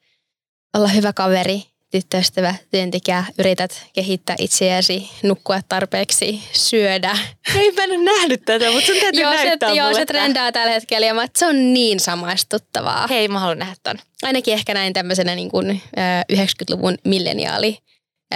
olla 0.73 0.87
hyvä 0.87 1.13
kaveri 1.13 1.63
tyttöystävä, 1.93 2.55
työntekijä, 2.71 3.23
yrität 3.39 3.85
kehittää 3.93 4.35
itseäsi, 4.39 5.09
nukkua 5.23 5.59
tarpeeksi, 5.69 6.43
syödä. 6.51 7.17
Ei 7.55 7.71
mä 7.71 7.83
en 7.83 8.05
nähnyt 8.05 8.41
tätä, 8.45 8.71
mutta 8.71 8.85
sun 8.85 8.95
täytyy 9.01 9.21
joo, 9.21 9.33
näyttää 9.33 9.69
se, 9.69 9.75
Joo, 9.75 9.93
se 9.93 10.05
trendaa 10.05 10.51
tällä 10.51 10.73
hetkellä 10.73 11.07
ja 11.07 11.13
mä, 11.13 11.27
se 11.35 11.45
on 11.45 11.73
niin 11.73 11.99
samaistuttavaa. 11.99 13.07
Hei, 13.07 13.27
mä 13.27 13.39
haluan 13.39 13.59
nähdä 13.59 13.75
ton. 13.83 13.95
Ainakin 14.23 14.53
ehkä 14.53 14.73
näin 14.73 14.93
tämmöisenä 14.93 15.35
niin 15.35 15.51
kuin, 15.51 15.81
äh, 15.97 16.25
90-luvun 16.33 16.97
milleniaali 17.05 17.77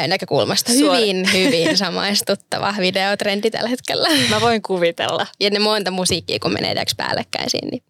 näkökulmasta. 0.07 0.71
Suora. 0.73 0.99
Hyvin, 0.99 1.29
hyvin 1.33 1.77
samaistuttava 1.77 2.73
videotrendi 2.79 3.51
tällä 3.51 3.69
hetkellä. 3.69 4.09
Mä 4.29 4.41
voin 4.41 4.61
kuvitella. 4.61 5.27
Ja 5.39 5.49
ne 5.49 5.59
monta 5.59 5.91
musiikkia, 5.91 6.39
kun 6.39 6.53
menee 6.53 6.73
tiiäks 6.73 6.95
päällekkäin 6.95 7.49
siinä, 7.49 7.69
niin 7.69 7.83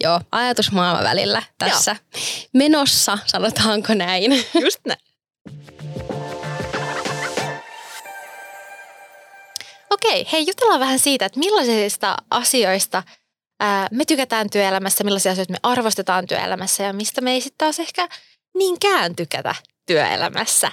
joo, 0.00 0.20
ajatusmaailma 0.32 1.04
välillä 1.04 1.42
tässä 1.58 1.96
menossa, 2.52 3.18
sanotaanko 3.26 3.94
näin. 3.94 4.32
Just 4.64 4.80
näin. 4.86 5.00
Okei, 9.90 10.26
hei 10.32 10.46
jutellaan 10.46 10.80
vähän 10.80 10.98
siitä, 10.98 11.26
että 11.26 11.38
millaisista 11.38 12.16
asioista 12.30 13.02
ää, 13.60 13.88
me 13.90 14.04
tykätään 14.04 14.50
työelämässä, 14.50 15.04
millaisia 15.04 15.32
asioita 15.32 15.52
me 15.52 15.58
arvostetaan 15.62 16.26
työelämässä 16.26 16.82
ja 16.82 16.92
mistä 16.92 17.20
me 17.20 17.32
ei 17.32 17.40
sitten 17.40 17.58
taas 17.58 17.78
ehkä 17.78 18.08
niinkään 18.54 19.16
tykätä 19.16 19.54
työelämässä. 19.86 20.72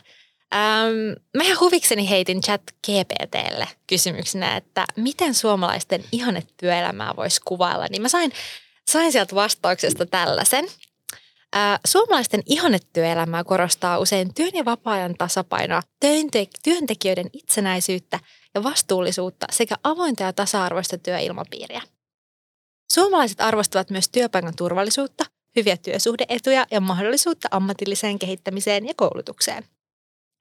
Ähm, 0.55 1.21
mä 1.37 1.43
ihan 1.43 1.59
huvikseni 1.59 2.09
heitin 2.09 2.41
chat 2.41 2.61
GPTlle 2.87 3.67
kysymyksenä, 3.87 4.57
että 4.57 4.85
miten 4.95 5.33
suomalaisten 5.33 6.03
ihannetyöelämää 6.11 7.15
voisi 7.15 7.41
kuvailla, 7.45 7.87
niin 7.89 8.01
mä 8.01 8.09
sain, 8.09 8.31
sain 8.91 9.11
sieltä 9.11 9.35
vastauksesta 9.35 10.05
tällaisen. 10.05 10.65
Ää, 11.53 11.79
Suomalaisten 11.87 12.41
ihannetyöelämää 12.45 13.43
korostaa 13.43 13.99
usein 13.99 14.33
työn 14.33 14.51
ja 14.53 14.65
vapaa-ajan 14.65 15.15
tasapainoa, 15.17 15.81
työnte- 15.99 16.59
työntekijöiden 16.63 17.29
itsenäisyyttä 17.33 18.19
ja 18.55 18.63
vastuullisuutta 18.63 19.45
sekä 19.51 19.75
avointa 19.83 20.23
ja 20.23 20.33
tasa-arvoista 20.33 20.97
työilmapiiriä. 20.97 21.81
Suomalaiset 22.91 23.41
arvostavat 23.41 23.89
myös 23.89 24.09
työpaikan 24.09 24.55
turvallisuutta, 24.55 25.25
hyviä 25.55 25.77
työsuhdeetuja 25.77 26.65
ja 26.71 26.81
mahdollisuutta 26.81 27.47
ammatilliseen 27.51 28.19
kehittämiseen 28.19 28.87
ja 28.87 28.93
koulutukseen. 28.97 29.63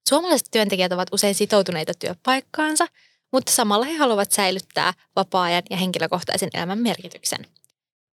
Suomalaiset 0.09 0.49
työntekijät 0.51 0.93
ovat 0.93 1.09
usein 1.13 1.35
sitoutuneita 1.35 1.93
työpaikkaansa, 1.95 2.87
mutta 3.33 3.53
samalla 3.53 3.85
he 3.85 3.97
haluavat 3.97 4.33
säilyttää 4.33 4.93
vapaa-ajan 5.17 5.63
ja 5.71 5.77
henkilökohtaisen 5.77 6.51
elämän 6.55 6.79
merkityksen. 6.79 7.47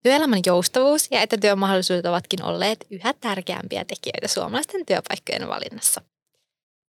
Työelämän 0.03 0.39
joustavuus 0.45 1.07
ja 1.11 1.21
etätyömahdollisuudet 1.21 2.05
ovatkin 2.05 2.43
olleet 2.43 2.85
yhä 2.89 3.13
tärkeämpiä 3.13 3.85
tekijöitä 3.85 4.27
suomalaisten 4.27 4.85
työpaikkojen 4.85 5.47
valinnassa. 5.47 6.01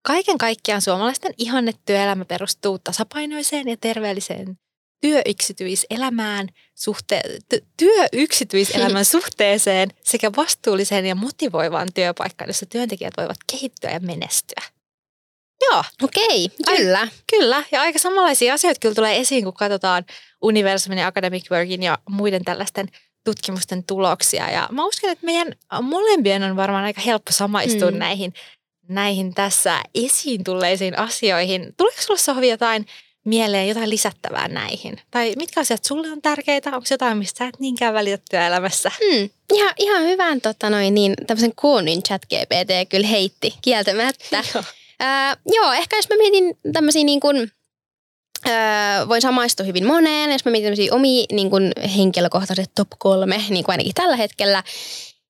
Kaiken 0.01 0.37
kaikkiaan 0.37 0.81
suomalaisten 0.81 1.33
ihannetyöelämä 1.37 2.25
perustuu 2.25 2.79
tasapainoiseen 2.79 3.67
ja 3.67 3.77
terveelliseen 3.77 4.57
työyksityiselämään, 5.01 6.47
suhte- 6.75 7.39
ty- 7.53 7.65
työyksityiselämän 7.77 9.05
suhteeseen 9.15 9.89
sekä 10.03 10.31
vastuulliseen 10.37 11.05
ja 11.05 11.15
motivoivaan 11.15 11.87
työpaikkaan, 11.93 12.49
jossa 12.49 12.65
työntekijät 12.65 13.13
voivat 13.17 13.37
kehittyä 13.51 13.91
ja 13.91 13.99
menestyä. 13.99 14.63
Joo, 15.71 15.83
Okei, 16.03 16.49
kyllä. 16.65 17.07
Kyllä, 17.29 17.63
ja 17.71 17.81
aika 17.81 17.99
samanlaisia 17.99 18.53
asioita 18.53 18.79
kyllä 18.79 18.95
tulee 18.95 19.19
esiin, 19.19 19.43
kun 19.43 19.53
katsotaan 19.53 20.05
Universumin 20.41 20.97
ja 20.97 21.07
Academic 21.07 21.51
Workin 21.51 21.83
ja 21.83 21.97
muiden 22.09 22.43
tällaisten 22.43 22.87
tutkimusten 23.23 23.83
tuloksia. 23.83 24.51
Ja 24.51 24.67
mä 24.71 24.85
uskon, 24.85 25.09
että 25.09 25.25
meidän 25.25 25.55
molempien 25.81 26.43
on 26.43 26.55
varmaan 26.55 26.83
aika 26.85 27.01
helppo 27.01 27.31
samaistua 27.31 27.91
mm. 27.91 27.95
Mm. 27.95 27.99
näihin, 27.99 28.33
näihin 28.87 29.33
tässä 29.33 29.83
esiin 29.95 30.43
tulleisiin 30.43 30.99
asioihin. 30.99 31.73
Tuleeko 31.77 32.01
sulla 32.01 32.19
Sohvi 32.19 32.49
jotain 32.49 32.85
mieleen, 33.25 33.67
jotain 33.67 33.89
lisättävää 33.89 34.47
näihin? 34.47 34.99
Tai 35.11 35.33
mitkä 35.37 35.61
asiat 35.61 35.83
sulle 35.83 36.11
on 36.11 36.21
tärkeitä? 36.21 36.69
Onko 36.69 36.85
jotain, 36.91 37.17
mistä 37.17 37.37
sä 37.37 37.47
et 37.47 37.59
niinkään 37.59 37.93
välitä 37.93 38.23
työelämässä? 38.29 38.91
Hmm. 39.05 39.29
Ihan, 39.53 39.73
ihan 39.77 40.03
hyvän 40.03 40.41
tota 40.41 40.69
noin, 40.69 40.93
niin, 40.93 41.13
tämmöisen 41.27 41.55
koonin 41.55 42.03
chat 42.03 42.21
GPT 42.25 42.89
kyllä 42.89 43.07
heitti 43.07 43.53
kieltämättä. 43.61 44.43
Ää, 44.99 45.37
joo, 45.45 45.71
ehkä 45.71 45.95
jos 45.95 46.09
mä 46.09 46.15
mietin 46.17 46.57
tämmöisiä 46.73 47.03
niin 47.03 47.19
kuin, 47.19 47.51
ää, 48.45 49.07
voin 49.09 49.21
samaistua 49.21 49.65
hyvin 49.65 49.85
moneen, 49.85 50.31
jos 50.31 50.45
mä 50.45 50.51
mietin 50.51 50.65
tämmöisiä 50.65 50.93
omia 50.93 51.25
niin 51.31 51.49
kuin 51.49 51.71
henkilökohtaiset 51.95 52.71
top 52.75 52.87
kolme, 52.99 53.37
niin 53.49 53.63
kuin 53.63 53.73
ainakin 53.73 53.93
tällä 53.93 54.15
hetkellä, 54.15 54.63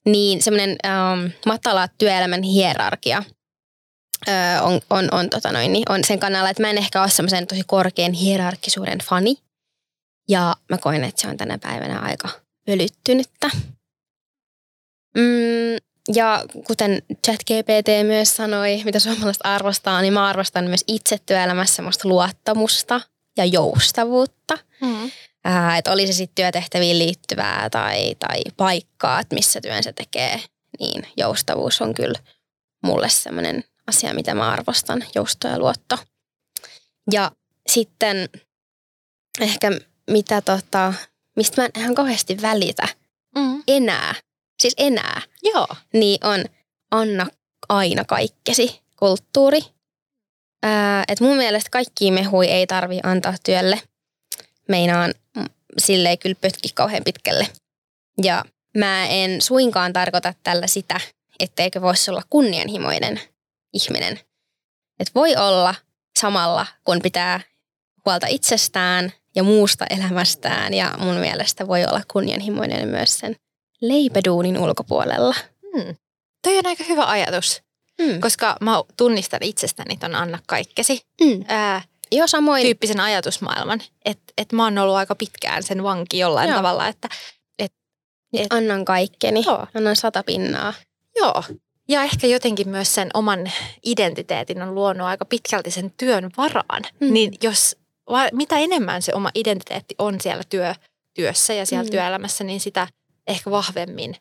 niin 0.05 0.41
semmoinen 0.41 0.75
ähm, 0.85 1.25
matala 1.45 1.87
työelämän 1.87 2.43
hierarkia 2.43 3.23
öö, 4.27 4.61
on, 4.61 4.81
on, 4.89 5.07
on, 5.11 5.29
tota 5.29 5.51
noin, 5.51 5.73
niin 5.73 5.91
on 5.91 6.03
sen 6.03 6.19
kannalla, 6.19 6.49
että 6.49 6.63
mä 6.63 6.69
en 6.69 6.77
ehkä 6.77 7.01
ole 7.01 7.09
semmoisen 7.09 7.47
tosi 7.47 7.61
korkean 7.67 8.13
hierarkkisuuden 8.13 8.99
fani. 8.99 9.35
Ja 10.29 10.55
mä 10.69 10.77
koen, 10.77 11.03
että 11.03 11.21
se 11.21 11.27
on 11.27 11.37
tänä 11.37 11.57
päivänä 11.57 11.99
aika 11.99 12.29
pölyttynyttä. 12.65 13.49
Mm, 15.17 15.77
ja 16.15 16.43
kuten 16.67 17.01
ChatGPT 17.25 17.87
myös 18.05 18.35
sanoi, 18.35 18.81
mitä 18.85 18.99
suomalaiset 18.99 19.45
arvostaa, 19.45 20.01
niin 20.01 20.13
mä 20.13 20.27
arvostan 20.27 20.65
myös 20.65 20.83
itse 20.87 21.17
työelämässä 21.25 21.75
semmoista 21.75 22.09
luottamusta 22.09 23.01
ja 23.37 23.45
joustavuutta. 23.45 24.57
Mm. 24.81 25.11
Ää, 25.45 25.77
että 25.77 25.91
oli 25.91 26.07
se 26.07 26.13
sitten 26.13 26.35
työtehtäviin 26.35 26.99
liittyvää 26.99 27.69
tai, 27.69 28.15
tai 28.19 28.41
paikkaa, 28.57 29.19
että 29.19 29.35
missä 29.35 29.61
työnsä 29.61 29.93
tekee, 29.93 30.39
niin 30.79 31.07
joustavuus 31.17 31.81
on 31.81 31.93
kyllä 31.93 32.19
mulle 32.83 33.09
semmoinen 33.09 33.63
asia, 33.87 34.13
mitä 34.13 34.33
mä 34.35 34.51
arvostan, 34.51 35.05
jousto 35.15 35.47
ja 35.47 35.59
luotto. 35.59 35.97
Ja 37.11 37.31
sitten 37.69 38.29
ehkä 39.39 39.71
mitä 40.11 40.41
tota, 40.41 40.93
mistä 41.35 41.61
mä 41.61 41.65
en 41.65 41.81
ihan 41.81 41.95
kauheasti 41.95 42.41
välitä 42.41 42.87
Mm. 43.35 43.63
enää, 43.67 44.15
siis 44.63 44.73
enää, 44.77 45.21
Joo. 45.43 45.67
niin 45.93 46.25
on 46.25 46.45
anna 46.91 47.27
aina 47.69 48.05
kaikkesi 48.05 48.81
kulttuuri. 48.95 49.59
Ää, 50.63 51.03
et 51.07 51.19
mun 51.19 51.37
mielestä 51.37 51.69
kaikki 51.69 52.11
mehui 52.11 52.47
ei 52.47 52.67
tarvi 52.67 52.99
antaa 53.03 53.35
työlle. 53.45 53.81
Meinaan 54.67 55.13
mm, 55.37 55.45
silleen 55.77 56.17
kyllä 56.17 56.35
pötki 56.41 56.69
kauhean 56.73 57.03
pitkälle. 57.03 57.47
Ja 58.23 58.45
mä 58.77 59.07
en 59.07 59.41
suinkaan 59.41 59.93
tarkoita 59.93 60.33
tällä 60.43 60.67
sitä, 60.67 60.99
etteikö 61.39 61.81
voisi 61.81 62.11
olla 62.11 62.23
kunnianhimoinen 62.29 63.21
ihminen. 63.73 64.19
Et 64.99 65.15
voi 65.15 65.35
olla 65.35 65.75
samalla, 66.19 66.65
kun 66.83 66.99
pitää 67.03 67.39
huolta 68.05 68.27
itsestään 68.27 69.13
ja 69.35 69.43
muusta 69.43 69.85
elämästään. 69.89 70.73
Ja 70.73 70.93
mun 70.97 71.15
mielestä 71.15 71.67
voi 71.67 71.85
olla 71.85 72.01
kunnianhimoinen 72.13 72.87
myös 72.87 73.17
sen 73.17 73.35
leipäduunin 73.87 74.57
ulkopuolella. 74.57 75.35
Hmm. 75.75 75.95
Toi 76.43 76.57
on 76.57 76.65
aika 76.65 76.83
hyvä 76.83 77.05
ajatus, 77.05 77.61
Mm. 78.01 78.19
koska 78.21 78.57
mä 78.61 78.81
tunnistan 78.97 79.39
itsestäni 79.43 79.97
ton 79.97 80.15
anna 80.15 80.39
kaikkesi. 80.47 81.01
Mm. 81.21 81.45
Ää, 81.47 81.81
Joo, 82.11 82.27
samoin. 82.27 82.63
tyyppisen 82.63 82.99
ajatusmaailman. 82.99 83.81
Että 84.05 84.33
et 84.37 84.51
mä 84.51 84.63
oon 84.63 84.77
ollut 84.77 84.95
aika 84.95 85.15
pitkään 85.15 85.63
sen 85.63 85.83
vanki 85.83 86.19
jollain 86.19 86.49
Joo. 86.49 86.57
tavalla. 86.57 86.87
Että, 86.87 87.09
Nyt 88.33 88.47
annan 88.49 88.85
kaikkeni. 88.85 89.43
Joo. 89.45 89.67
Annan 89.73 89.95
sata 89.95 90.23
pinnaa. 90.23 90.73
joo. 91.15 91.43
Ja 91.89 92.03
ehkä 92.03 92.27
jotenkin 92.27 92.69
myös 92.69 92.95
sen 92.95 93.09
oman 93.13 93.51
identiteetin 93.85 94.61
on 94.61 94.75
luonut 94.75 95.07
aika 95.07 95.25
pitkälti 95.25 95.71
sen 95.71 95.93
työn 95.97 96.29
varaan. 96.37 96.83
Mm. 96.99 97.13
Niin 97.13 97.33
jos, 97.43 97.75
mitä 98.31 98.57
enemmän 98.57 99.01
se 99.01 99.13
oma 99.15 99.29
identiteetti 99.35 99.95
on 99.99 100.21
siellä 100.21 100.43
työ, 100.49 100.75
työssä 101.13 101.53
ja 101.53 101.65
siellä 101.65 101.83
Mm. 101.83 101.89
työelämässä, 101.91 102.43
niin 102.43 102.59
sitä 102.59 102.87
ehkä 103.27 103.51
vahvemmin 103.51 104.15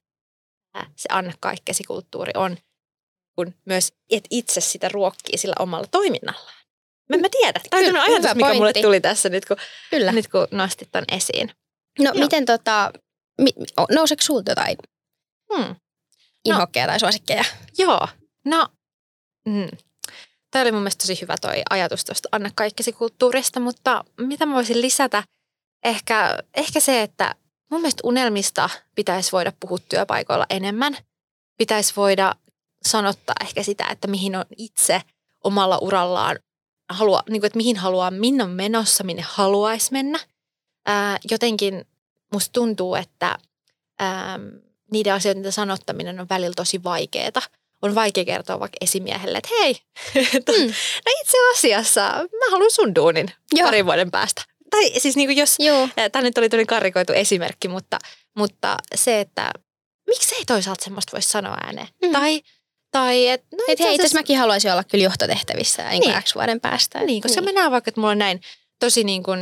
se 0.96 1.08
anna 1.12 1.32
kaikkesi 1.40 1.84
kulttuuri 1.84 2.32
on, 2.36 2.56
kun 3.36 3.54
myös 3.64 3.92
et 4.10 4.24
itse 4.30 4.60
sitä 4.60 4.88
ruokkii 4.88 5.38
sillä 5.38 5.54
omalla 5.58 5.86
toiminnallaan. 5.90 6.62
Mä, 7.08 7.16
mä 7.16 7.28
tiedä. 7.28 7.60
Tämä 7.70 7.88
on 7.88 8.10
ajatus, 8.10 8.34
mikä 8.34 8.48
mulle 8.48 8.58
pointti. 8.58 8.82
tuli 8.82 9.00
tässä 9.00 9.28
nyt, 9.28 9.44
kun, 9.44 9.56
Kyllä. 9.90 10.12
nyt 10.12 10.28
kun 10.28 10.46
nostit 10.50 10.88
ton 10.92 11.04
esiin. 11.12 11.50
No 11.98 12.04
Joo. 12.04 12.14
miten 12.14 12.46
tota, 12.46 12.92
mi, 13.40 13.50
nouseeko 13.90 14.22
sulta 14.22 14.50
jotain 14.50 14.76
Hmm. 15.56 15.76
inhokkeja 16.44 16.86
tai 16.86 17.00
suosikkeja? 17.00 17.44
Joo, 17.78 18.08
no 18.44 18.68
mm. 19.48 19.68
Tämä 20.50 20.62
oli 20.62 20.72
mun 20.72 20.80
mielestä 20.80 21.02
tosi 21.02 21.20
hyvä 21.20 21.34
toi 21.40 21.62
ajatus 21.70 22.04
tuosta 22.04 22.28
Anna 22.32 22.50
kaikkesi 22.54 22.92
kulttuurista, 22.92 23.60
mutta 23.60 24.04
mitä 24.20 24.46
mä 24.46 24.54
voisin 24.54 24.80
lisätä? 24.80 25.22
Ehkä, 25.84 26.38
ehkä 26.54 26.80
se, 26.80 27.02
että 27.02 27.34
mun 27.72 27.80
mielestä 27.80 28.00
unelmista 28.04 28.70
pitäisi 28.94 29.32
voida 29.32 29.52
puhua 29.60 29.78
työpaikoilla 29.88 30.46
enemmän. 30.50 30.96
Pitäisi 31.58 31.92
voida 31.96 32.34
sanottaa 32.82 33.34
ehkä 33.40 33.62
sitä, 33.62 33.86
että 33.90 34.08
mihin 34.08 34.36
on 34.36 34.44
itse 34.56 35.02
omalla 35.44 35.78
urallaan, 35.78 36.38
halua, 36.88 37.22
niin 37.30 37.40
kuin, 37.40 37.46
että 37.46 37.56
mihin 37.56 37.76
haluaa, 37.76 38.10
minne 38.10 38.44
on 38.44 38.50
menossa, 38.50 39.04
minne 39.04 39.22
haluaisi 39.26 39.92
mennä. 39.92 40.18
Ää, 40.86 41.18
jotenkin 41.30 41.84
musta 42.32 42.52
tuntuu, 42.52 42.94
että 42.94 43.38
ää, 43.98 44.38
niiden 44.92 45.14
asioiden 45.14 45.52
sanottaminen 45.52 46.20
on 46.20 46.28
välillä 46.28 46.54
tosi 46.56 46.84
vaikeaa. 46.84 47.42
On 47.82 47.94
vaikea 47.94 48.24
kertoa 48.24 48.60
vaikka 48.60 48.76
esimiehelle, 48.80 49.38
että 49.38 49.50
hei, 49.60 49.74
Mm. 50.58 50.66
no 51.06 51.12
itse 51.22 51.36
asiassa 51.54 52.00
mä 52.10 52.50
haluan 52.50 52.70
sun 52.70 52.94
duunin 52.94 53.30
Joo. 53.52 53.66
parin 53.66 53.86
vuoden 53.86 54.10
päästä. 54.10 54.42
Tai 54.72 55.00
siis 55.00 55.16
niin 55.16 55.28
kuin 55.28 55.36
jos, 55.36 55.56
tämä 56.12 56.22
nyt 56.22 56.38
oli 56.38 56.48
tämmöinen 56.48 56.66
karikoitu 56.66 57.12
esimerkki, 57.12 57.68
mutta, 57.68 57.98
mutta 58.36 58.76
se, 58.94 59.20
että 59.20 59.50
miksi 60.06 60.34
ei 60.34 60.44
toisaalta 60.44 60.84
semmoista 60.84 61.12
voisi 61.12 61.28
sanoa 61.28 61.56
ääneen? 61.64 61.88
Mm. 62.04 62.12
Tai, 62.12 62.42
tai 62.90 63.28
et, 63.28 63.44
no 63.52 63.64
Et 63.68 63.72
itse 63.72 63.84
hei, 63.84 63.94
itse 63.94 64.18
mäkin 64.18 64.38
haluaisin 64.38 64.72
olla 64.72 64.84
kyllä 64.84 65.04
johtotehtävissä 65.04 65.90
niin. 65.90 66.22
X 66.22 66.34
vuoden 66.34 66.60
päästä. 66.60 67.00
Niin, 67.00 67.22
koska 67.22 67.40
niin. 67.40 67.54
mä 67.54 67.60
näen 67.60 67.72
vaikka, 67.72 67.88
että 67.88 68.00
mulla 68.00 68.10
on 68.12 68.18
näin 68.18 68.40
tosi 68.80 69.04
niin 69.04 69.22
kuin, 69.22 69.40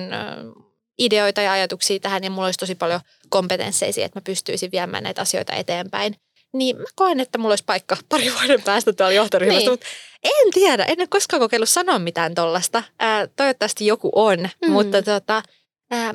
ideoita 1.00 1.40
ja 1.40 1.52
ajatuksia 1.52 2.00
tähän 2.00 2.24
ja 2.24 2.30
mulla 2.30 2.46
olisi 2.46 2.58
tosi 2.58 2.74
paljon 2.74 3.00
kompetensseja 3.28 4.04
että 4.04 4.20
mä 4.20 4.22
pystyisin 4.24 4.72
viemään 4.72 5.02
näitä 5.02 5.22
asioita 5.22 5.52
eteenpäin. 5.52 6.14
Niin 6.52 6.76
mä 6.76 6.84
koen, 6.94 7.20
että 7.20 7.38
mulla 7.38 7.52
olisi 7.52 7.64
paikka 7.64 7.96
pari 8.08 8.32
vuoden 8.34 8.62
päästä 8.62 8.92
tuolla 8.92 9.12
johtoryhmässä, 9.12 9.60
Niin. 9.60 9.70
mutta 9.70 9.86
en 10.24 10.52
tiedä, 10.54 10.84
en 10.84 11.00
ole 11.00 11.06
koskaan 11.06 11.40
kokeillut 11.40 11.68
sanoa 11.68 11.98
mitään 11.98 12.34
tollasta. 12.34 12.82
Ää, 12.98 13.26
toivottavasti 13.26 13.86
joku 13.86 14.10
on, 14.14 14.38
Mm. 14.64 14.72
mutta 14.72 15.02
tota, 15.02 15.42
ää, 15.90 16.14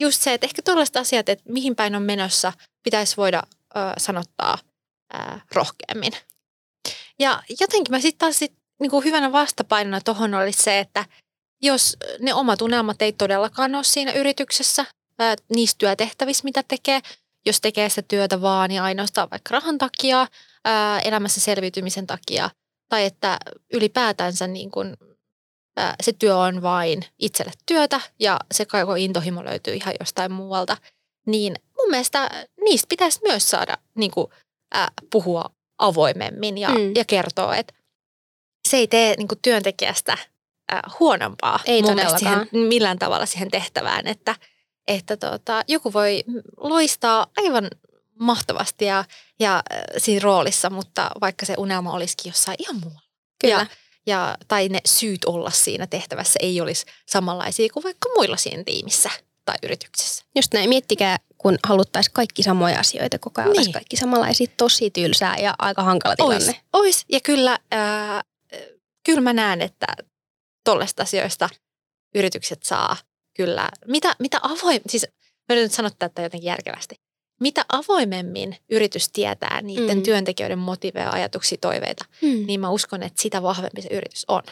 just 0.00 0.22
se, 0.22 0.34
että 0.34 0.46
ehkä 0.46 0.62
tollaiset 0.62 0.96
asiat, 0.96 1.28
että 1.28 1.44
mihin 1.52 1.76
päin 1.76 1.94
on 1.96 2.02
menossa, 2.02 2.52
pitäisi 2.82 3.16
voida 3.16 3.42
ää, 3.74 3.94
sanottaa 3.98 4.58
ää, 5.12 5.40
rohkeammin. 5.54 6.12
Ja 7.18 7.42
jotenkin 7.60 7.90
mä 7.92 8.00
sitten 8.00 8.18
taas 8.18 8.38
sit, 8.38 8.52
niinku 8.80 9.00
hyvänä 9.00 9.32
vastapainona 9.32 10.00
tuohon 10.00 10.34
olisi 10.34 10.62
se, 10.62 10.78
että 10.78 11.04
jos 11.62 11.96
ne 12.20 12.34
omat 12.34 12.62
unelmat 12.62 13.02
ei 13.02 13.12
todellakaan 13.12 13.74
ole 13.74 13.84
siinä 13.84 14.12
yrityksessä, 14.12 14.84
ää, 15.18 15.36
niissä 15.54 15.76
työtehtävissä, 15.78 16.44
mitä 16.44 16.62
tekee, 16.68 17.00
jos 17.46 17.60
tekee 17.60 17.88
sitä 17.88 18.02
työtä 18.08 18.42
vaan 18.42 18.70
ja 18.70 18.84
ainoastaan 18.84 19.28
vaikka 19.30 19.52
rahan 19.52 19.78
takia, 19.78 20.26
ää, 20.64 21.00
elämässä 21.00 21.40
selviytymisen 21.40 22.06
takia, 22.06 22.50
tai 22.88 23.04
että 23.04 23.38
ylipäätänsä 23.72 24.46
niin 24.46 24.70
kun, 24.70 24.96
ää, 25.76 25.94
se 26.02 26.12
työ 26.12 26.36
on 26.36 26.62
vain 26.62 27.04
itselle 27.18 27.52
työtä 27.66 28.00
ja 28.18 28.40
se 28.54 28.64
koko 28.64 28.94
intohimo 28.94 29.44
löytyy 29.44 29.74
ihan 29.74 29.94
jostain 30.00 30.32
muualta, 30.32 30.76
niin 31.26 31.54
mun 31.78 31.90
mielestä 31.90 32.30
niistä 32.64 32.86
pitäisi 32.88 33.20
myös 33.22 33.50
saada 33.50 33.78
niin 33.94 34.10
kun, 34.10 34.30
ää, 34.74 34.88
puhua 35.12 35.44
avoimemmin 35.78 36.58
ja, 36.58 36.68
Mm. 36.68 36.92
ja 36.96 37.04
kertoa, 37.04 37.56
että 37.56 37.74
se 38.68 38.76
ei 38.76 38.86
tee 38.88 39.14
niin 39.16 39.28
kun, 39.28 39.38
työntekijästä 39.42 40.18
ää, 40.72 40.90
huonompaa 41.00 41.60
Ei 41.66 41.82
mun 41.82 42.00
siihen, 42.18 42.48
millään 42.68 42.98
tavalla 42.98 43.26
siihen 43.26 43.50
tehtävään, 43.50 44.06
että, 44.06 44.34
että 44.88 45.16
tota, 45.16 45.62
joku 45.68 45.92
voi 45.92 46.24
loistaa 46.56 47.26
aivan 47.36 47.70
mahtavasti 48.18 48.84
ja, 48.84 49.04
ja 49.40 49.56
äh, 49.56 49.80
siinä 49.98 50.20
roolissa, 50.22 50.70
mutta 50.70 51.10
vaikka 51.20 51.46
se 51.46 51.54
unelma 51.58 51.92
olisikin 51.92 52.30
jossain 52.30 52.56
ihan 52.58 52.76
muualla. 52.80 53.00
Kyllä. 53.40 53.54
Ja, 53.54 53.66
ja, 54.06 54.36
tai 54.48 54.68
ne 54.68 54.80
syyt 54.86 55.24
olla 55.24 55.50
siinä 55.50 55.86
tehtävässä 55.86 56.38
ei 56.42 56.60
olisi 56.60 56.86
samanlaisia 57.06 57.68
kuin 57.72 57.84
vaikka 57.84 58.08
muilla 58.16 58.36
siinä 58.36 58.64
tiimissä 58.64 59.10
tai 59.44 59.56
yrityksessä. 59.62 60.24
Just 60.36 60.54
näin, 60.54 60.68
miettikää, 60.68 61.16
kun 61.38 61.58
haluttaisiin 61.64 62.12
kaikki 62.12 62.42
samoja 62.42 62.80
asioita 62.80 63.18
koko 63.18 63.40
ajan, 63.40 63.52
niin. 63.52 63.72
Kaikki 63.72 63.96
samanlaisia, 63.96 64.46
tosi 64.56 64.90
tylsää 64.90 65.36
ja 65.36 65.54
aika 65.58 65.82
hankala 65.82 66.16
tilanne. 66.16 66.46
Ois, 66.46 66.56
ois. 66.72 67.04
Ja 67.08 67.20
kyllä, 67.20 67.58
ää, 67.70 68.22
kyllä 69.06 69.20
mä 69.20 69.32
näen, 69.32 69.60
että 69.60 69.86
tollaista 70.64 71.02
asioista 71.02 71.48
yritykset 72.14 72.62
saa 72.62 72.96
kyllä, 73.44 73.68
mitä, 73.86 74.16
mitä 74.18 74.38
avoim, 74.42 74.80
siis 74.88 75.06
mä 75.48 75.54
nyt 75.54 75.72
sanoa 75.72 75.90
tätä 75.98 76.22
jotenkin 76.22 76.46
järkevästi. 76.48 76.94
Mitä 77.40 77.64
avoimemmin 77.68 78.56
yritys 78.70 79.08
tietää 79.12 79.60
niiden 79.62 79.88
Mm. 79.88 79.94
mm. 79.96 80.02
työntekijöiden 80.02 80.58
motiveja, 80.58 81.10
ajatuksia, 81.10 81.58
toiveita, 81.60 82.04
Hmm. 82.22 82.46
niin 82.46 82.60
mä 82.60 82.70
uskon, 82.70 83.02
että 83.02 83.22
sitä 83.22 83.42
vahvempi 83.42 83.82
se 83.82 83.88
yritys 83.90 84.24
on. 84.28 84.42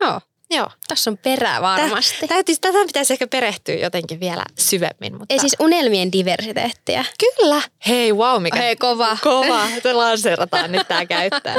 Joo, 0.00 0.20
Joo. 0.50 0.70
tässä 0.88 1.10
on 1.10 1.18
perää 1.18 1.62
varmasti. 1.62 2.28
Täytyy, 2.28 2.54
tätä 2.60 2.78
pitäisi 2.86 3.12
ehkä 3.12 3.26
perehtyä 3.26 3.74
jotenkin 3.74 4.20
vielä 4.20 4.44
syvemmin. 4.58 5.12
Mutta... 5.12 5.26
Ei 5.34 5.38
siis 5.38 5.56
unelmien 5.60 6.12
diversiteettiä. 6.12 7.04
Kyllä. 7.20 7.62
Hei, 7.86 8.12
wow, 8.12 8.42
mikä 8.42 8.58
Hei, 8.58 8.76
kova. 8.76 9.16
kova. 9.22 9.68
Se 9.82 9.92
lanseerataan 9.92 10.72
nyt 10.72 10.88
tää 10.88 11.06
käyttää. 11.06 11.56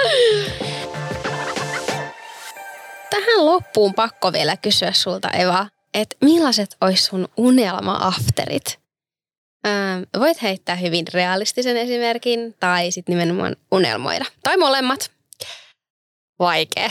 Tähän 3.10 3.46
loppuun 3.46 3.94
pakko 3.94 4.34
vielä 4.34 4.58
kysyä 4.58 4.92
sulta, 4.94 5.30
Eva, 5.30 5.68
että 5.94 6.16
millaiset 6.22 6.78
olisi 6.82 7.04
sun 7.04 7.28
unelma-afterit? 7.38 8.80
Öö, 9.68 9.74
voit 10.20 10.42
heittää 10.42 10.76
hyvin 10.76 11.06
realistisen 11.14 11.78
esimerkin 11.78 12.56
tai 12.60 12.92
sitten 12.92 13.18
nimenomaan 13.18 13.56
unelmoida. 13.72 14.26
Tai 14.44 14.58
molemmat. 14.58 15.12
Vaikea. 16.40 16.90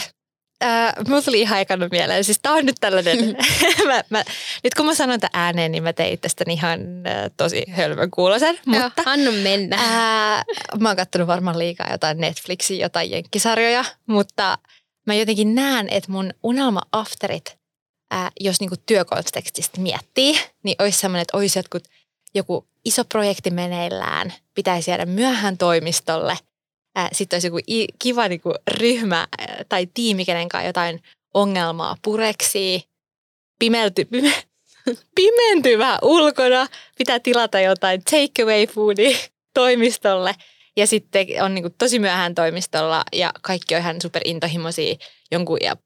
Äh, 0.64 0.92
mulla 1.08 1.22
tuli 1.22 1.40
ihan 1.40 1.60
ekana 1.60 1.88
mieleen, 1.90 2.24
siis 2.24 2.38
tää 2.42 2.52
on 2.52 2.66
nyt 2.66 2.76
tällainen, 2.80 3.36
mä, 3.86 4.02
mä, 4.10 4.24
nyt 4.64 4.74
kun 4.74 4.86
mä 4.86 4.94
sanon 4.94 5.20
tämän 5.20 5.30
ääneen, 5.44 5.72
niin 5.72 5.82
mä 5.82 5.92
tein 5.92 6.18
tästä 6.18 6.44
ihan 6.48 6.80
äh, 6.80 7.30
tosi 7.36 7.64
hölmön 7.70 8.10
kuulosen, 8.10 8.58
mutta 8.66 8.80
Joo, 8.80 8.90
anna 9.06 9.30
mennä. 9.30 9.76
ää, 9.80 10.44
mä 10.80 10.88
oon 10.88 10.96
kattonut 10.96 11.28
varmaan 11.28 11.58
liikaa 11.58 11.90
jotain 11.90 12.18
Netflixin, 12.18 12.78
jotain 12.78 13.10
jenkkisarjoja, 13.10 13.84
mutta 14.06 14.58
mä 15.06 15.14
jotenkin 15.14 15.54
näen, 15.54 15.88
että 15.88 16.12
mun 16.12 16.34
unelma-afterit, 16.42 17.59
ää, 18.10 18.30
jos 18.40 18.60
niinku 18.60 18.76
työkontekstista 18.86 19.80
miettii, 19.80 20.34
niin 20.62 20.76
olisi 20.78 20.98
semmoinen, 20.98 21.22
että 21.22 21.36
olisi 21.36 21.58
jotkut, 21.58 21.84
joku 22.34 22.66
iso 22.84 23.04
projekti 23.04 23.50
meneillään, 23.50 24.34
pitäisi 24.54 24.90
jäädä 24.90 25.06
myöhään 25.06 25.58
toimistolle, 25.58 26.36
sitten 27.12 27.36
olisi 27.36 27.46
joku 27.46 27.58
kiva 27.98 28.28
niinku 28.28 28.54
ryhmä 28.70 29.28
ää, 29.38 29.64
tai 29.68 29.88
tiimi, 29.94 30.24
kenen 30.24 30.48
kanssa 30.48 30.66
jotain 30.66 31.02
ongelmaa 31.34 31.96
pureksii, 32.02 32.82
pimelty, 33.58 34.04
pime, 34.04 34.32
pimentyy 35.16 35.78
vähän 35.78 35.98
ulkona, 36.02 36.66
pitää 36.98 37.20
tilata 37.20 37.60
jotain 37.60 38.02
takeaway 38.04 38.66
foodia 38.66 39.18
toimistolle. 39.54 40.34
Ja 40.76 40.86
sitten 40.86 41.26
on 41.42 41.54
niinku 41.54 41.70
tosi 41.78 41.98
myöhään 41.98 42.34
toimistolla 42.34 43.04
ja 43.12 43.32
kaikki 43.42 43.74
on 43.74 43.80
ihan 43.80 44.00
superintohimoisia 44.02 44.94
jonkun 45.30 45.58
ja 45.60 45.76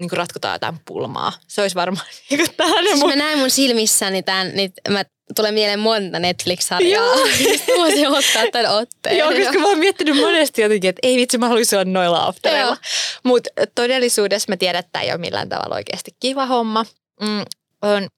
niinku 0.00 0.16
ratkotaan 0.16 0.54
jotain 0.54 0.80
pulmaa. 0.84 1.32
Se 1.48 1.62
olisi 1.62 1.76
varmaan 1.76 2.06
niinku 2.30 2.52
tällainen 2.56 2.88
Siis 2.88 3.00
mun... 3.00 3.10
mä 3.10 3.16
näin 3.16 3.38
mun 3.38 3.50
silmissäni 3.50 4.22
tämän, 4.22 4.50
niin 4.54 4.72
mä 4.88 5.04
tulee 5.34 5.52
mieleen 5.52 5.80
monta 5.80 6.18
Netflix-sarjaa. 6.18 7.04
Joo. 7.04 7.26
Mä 7.68 7.74
voisin 7.76 8.08
ottaa 8.08 8.42
tämän 8.52 8.70
otteen. 8.70 9.18
Joo, 9.18 9.32
koska 9.32 9.58
mä 9.58 9.66
oon 9.66 9.78
miettinyt 9.78 10.16
monesti 10.16 10.62
jotenkin, 10.62 10.90
että 10.90 11.00
ei 11.02 11.16
vitsi, 11.16 11.38
mä 11.38 11.48
haluaisin 11.48 11.78
olla 11.78 11.90
noilla 11.90 12.26
aftereilla. 12.26 12.76
Mutta 13.24 13.50
todellisuudessa 13.74 14.52
mä 14.52 14.56
tiedän, 14.56 14.80
että 14.80 14.92
tämä 14.92 15.02
ei 15.02 15.10
ole 15.10 15.18
millään 15.18 15.48
tavalla 15.48 15.74
oikeasti 15.74 16.10
kiva 16.20 16.46
homma. 16.46 16.86
Mm, 17.20 17.44
on, 17.82 18.08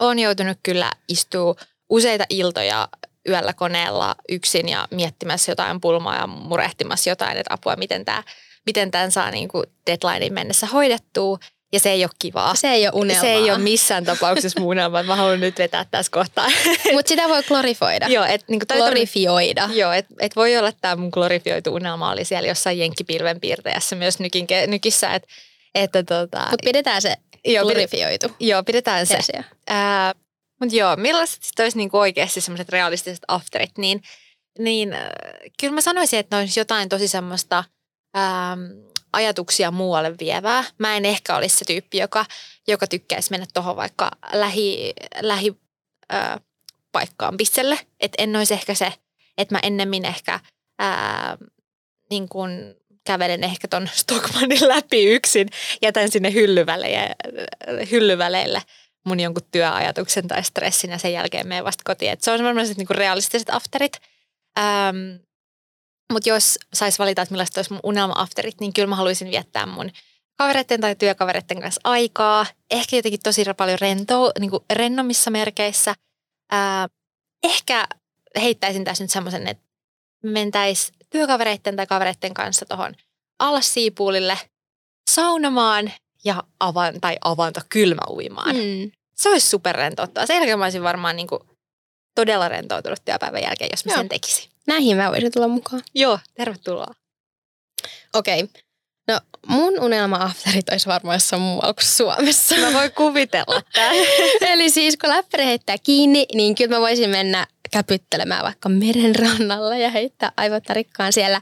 on 0.00 0.18
joutunut 0.18 0.58
kyllä 0.62 0.92
istua 1.08 1.54
useita 1.90 2.24
iltoja 2.30 2.88
yöllä 3.28 3.52
koneella 3.52 4.14
yksin 4.28 4.68
ja 4.68 4.88
miettimässä 4.90 5.52
jotain 5.52 5.80
pulmaa 5.80 6.16
ja 6.16 6.26
murehtimassa 6.26 7.10
jotain, 7.10 7.36
että 7.36 7.54
apua, 7.54 7.76
miten 7.76 8.04
tämä 8.04 8.22
miten 8.66 8.90
tämän 8.90 9.10
saa 9.10 9.30
niin 9.30 9.48
kuin 9.48 9.64
deadlinein 9.86 10.32
mennessä 10.32 10.66
hoidettua. 10.66 11.38
Ja 11.72 11.80
se 11.80 11.90
ei 11.90 12.04
ole 12.04 12.10
kivaa. 12.18 12.54
Se 12.54 12.68
ei 12.68 12.86
ole 12.86 12.92
unelmaa. 12.94 13.20
Se 13.20 13.32
ei 13.32 13.50
ole 13.50 13.58
missään 13.58 14.04
tapauksessa 14.04 14.60
mun 14.60 14.68
unelma. 14.68 15.00
että 15.00 15.12
Mä 15.12 15.16
haluan 15.16 15.40
nyt 15.40 15.58
vetää 15.58 15.84
tässä 15.90 16.10
kohtaa. 16.12 16.46
Mutta 16.92 17.08
sitä 17.08 17.28
voi 17.28 17.42
glorifoida. 17.42 18.06
Joo, 18.08 18.24
et, 18.24 18.44
niin 18.48 18.60
Glorifioida. 18.72 19.68
Joo, 19.72 19.92
et, 19.92 20.06
et 20.20 20.36
voi 20.36 20.56
olla, 20.56 20.68
että 20.68 20.80
tämä 20.80 20.96
mun 20.96 21.10
glorifioitu 21.12 21.74
unelma 21.74 22.10
oli 22.10 22.24
siellä 22.24 22.48
jossain 22.48 22.78
jenkkipilven 22.78 23.40
piirtäjässä 23.40 23.96
myös 23.96 24.18
nykin, 24.18 24.46
nykissä, 24.66 25.14
että 25.14 25.28
että 25.74 26.02
tota, 26.02 26.40
Mutta 26.50 26.64
pidetään 26.64 27.02
se 27.02 27.16
joo, 27.44 27.64
glorifioitu 27.64 28.26
joo, 28.40 28.62
pidetään 28.62 29.06
se. 29.06 29.14
versio. 29.14 29.42
Ää, 29.68 30.14
mutta 30.60 30.76
joo, 30.76 30.96
millaiset 30.96 31.42
sit 31.42 31.60
olisi 31.60 31.76
niinku 31.76 31.98
oikeasti 31.98 32.40
semmoiset 32.40 32.68
realistiset 32.68 33.22
afterit, 33.28 33.78
niin, 33.78 34.02
niin 34.58 34.92
äh, 34.92 35.08
kyllä 35.60 35.74
mä 35.74 35.80
sanoisin, 35.80 36.18
että 36.18 36.36
ne 36.36 36.40
olisi 36.40 36.60
jotain 36.60 36.88
tosi 36.88 37.08
semmoista 37.08 37.64
ähm, 38.16 38.60
ajatuksia 39.12 39.70
muualle 39.70 40.14
vievää. 40.18 40.64
Mä 40.78 40.96
en 40.96 41.04
ehkä 41.04 41.36
olisi 41.36 41.56
se 41.56 41.64
tyyppi, 41.64 41.98
joka, 41.98 42.26
joka 42.66 42.86
tykkäisi 42.86 43.30
mennä 43.30 43.46
tuohon 43.54 43.76
vaikka 43.76 44.10
lähi, 44.32 44.92
lähi 45.20 45.56
ää, 46.08 46.40
paikkaan 46.92 47.36
pisselle. 47.36 47.78
Että 48.00 48.22
en 48.22 48.36
olisi 48.36 48.54
ehkä 48.54 48.74
se, 48.74 48.92
että 49.38 49.54
mä 49.54 49.60
ennemmin 49.62 50.04
ehkä 50.04 50.40
ää, 50.78 51.38
niin 52.10 52.28
kun 52.28 52.50
kävelen 53.04 53.44
ehkä 53.44 53.68
ton 53.68 53.88
Stockmannin 53.92 54.68
läpi 54.68 55.04
yksin, 55.04 55.48
jätän 55.82 56.10
sinne 56.10 56.32
hyllyväleille, 56.32 57.14
hyllyväleille 57.90 58.62
mun 59.04 59.20
jonkun 59.20 59.48
työajatuksen 59.50 60.28
tai 60.28 60.44
stressin 60.44 60.90
ja 60.90 60.98
sen 60.98 61.12
jälkeen 61.12 61.46
menen 61.46 61.64
vasta 61.64 61.82
kotiin. 61.84 62.12
Et 62.12 62.22
se 62.22 62.30
on 62.30 62.44
varmaan 62.44 62.66
niin 62.76 62.86
realistiset 62.90 63.50
afterit. 63.50 64.00
Ähm, 64.58 64.96
Mutta 66.14 66.28
jos 66.28 66.58
sais 66.74 66.98
valita, 66.98 67.22
että 67.22 67.32
millaista 67.32 67.58
olisi 67.58 67.72
mun 67.72 67.80
unelma-afterit, 67.82 68.60
niin 68.60 68.72
kyllä 68.72 68.88
mä 68.88 68.96
haluaisin 68.96 69.30
viettää 69.30 69.66
mun 69.66 69.90
kavereiden 70.36 70.80
tai 70.80 70.96
työkavereiden 70.96 71.60
kanssa 71.60 71.80
aikaa. 71.84 72.46
Ehkä 72.70 72.96
jotenkin 72.96 73.20
tosi 73.22 73.44
paljon 73.56 73.78
rentoa, 73.80 74.30
niin 74.38 74.50
kuin 74.50 74.64
rennommissa 74.72 75.30
merkeissä. 75.30 75.94
Äh, 76.52 76.90
ehkä 77.42 77.88
heittäisin 78.40 78.84
tässä 78.84 79.04
nyt 79.04 79.10
semmoisen, 79.10 79.46
että 79.48 79.64
mentäisiin 80.22 80.98
työkavereiden 81.10 81.76
tai 81.76 81.86
kavereiden 81.86 82.34
kanssa 82.34 82.66
tuohon 82.66 82.94
alas 83.38 83.74
siipuulille 83.74 84.38
saunomaan 85.10 85.92
ja 86.24 86.42
avan, 86.60 87.00
tai 87.00 87.16
avanta 87.24 87.60
uimaan. 88.08 88.56
Mm. 88.56 88.90
Se 89.14 89.28
olisi 89.28 89.48
superrentouttaa. 89.48 90.26
Sen 90.26 90.36
jälkeen 90.36 90.58
mä 90.58 90.64
olisin 90.64 90.82
varmaan 90.82 91.16
niin 91.16 91.26
kuin 91.26 91.40
todella 92.14 92.48
rentoutunut 92.48 93.04
työpäivän 93.04 93.42
jälkeen, 93.42 93.70
jos 93.72 93.84
mä 93.84 93.92
Joo. 93.92 93.98
sen 93.98 94.08
tekisin. 94.08 94.53
Näihin 94.66 94.96
mä 94.96 95.10
voisin 95.10 95.32
tulla 95.32 95.48
mukaan. 95.48 95.82
Joo, 95.94 96.18
tervetuloa. 96.34 96.94
Okei. 98.14 98.42
Okay. 98.42 98.62
No 99.08 99.20
mun 99.46 99.80
unelma 99.80 100.16
afterit 100.16 100.68
olisi 100.68 100.86
varmaan 100.86 101.14
jossain 101.14 101.42
muualla 101.42 101.74
kuin 101.74 101.84
Suomessa. 101.84 102.56
Mä 102.56 102.72
voin 102.72 102.92
kuvitella 102.92 103.62
Eli 104.52 104.70
siis 104.70 104.96
kun 104.96 105.10
läppäri 105.10 105.44
heittää 105.44 105.76
kiinni, 105.82 106.26
niin 106.34 106.54
kyllä 106.54 106.76
mä 106.76 106.80
voisin 106.80 107.10
mennä 107.10 107.46
käpyttelemään 107.70 108.44
vaikka 108.44 108.68
meren 108.68 109.16
rannalla 109.16 109.76
ja 109.76 109.90
heittää 109.90 110.32
aivot 110.36 110.70
rikkaan 110.70 111.12
siellä. 111.12 111.40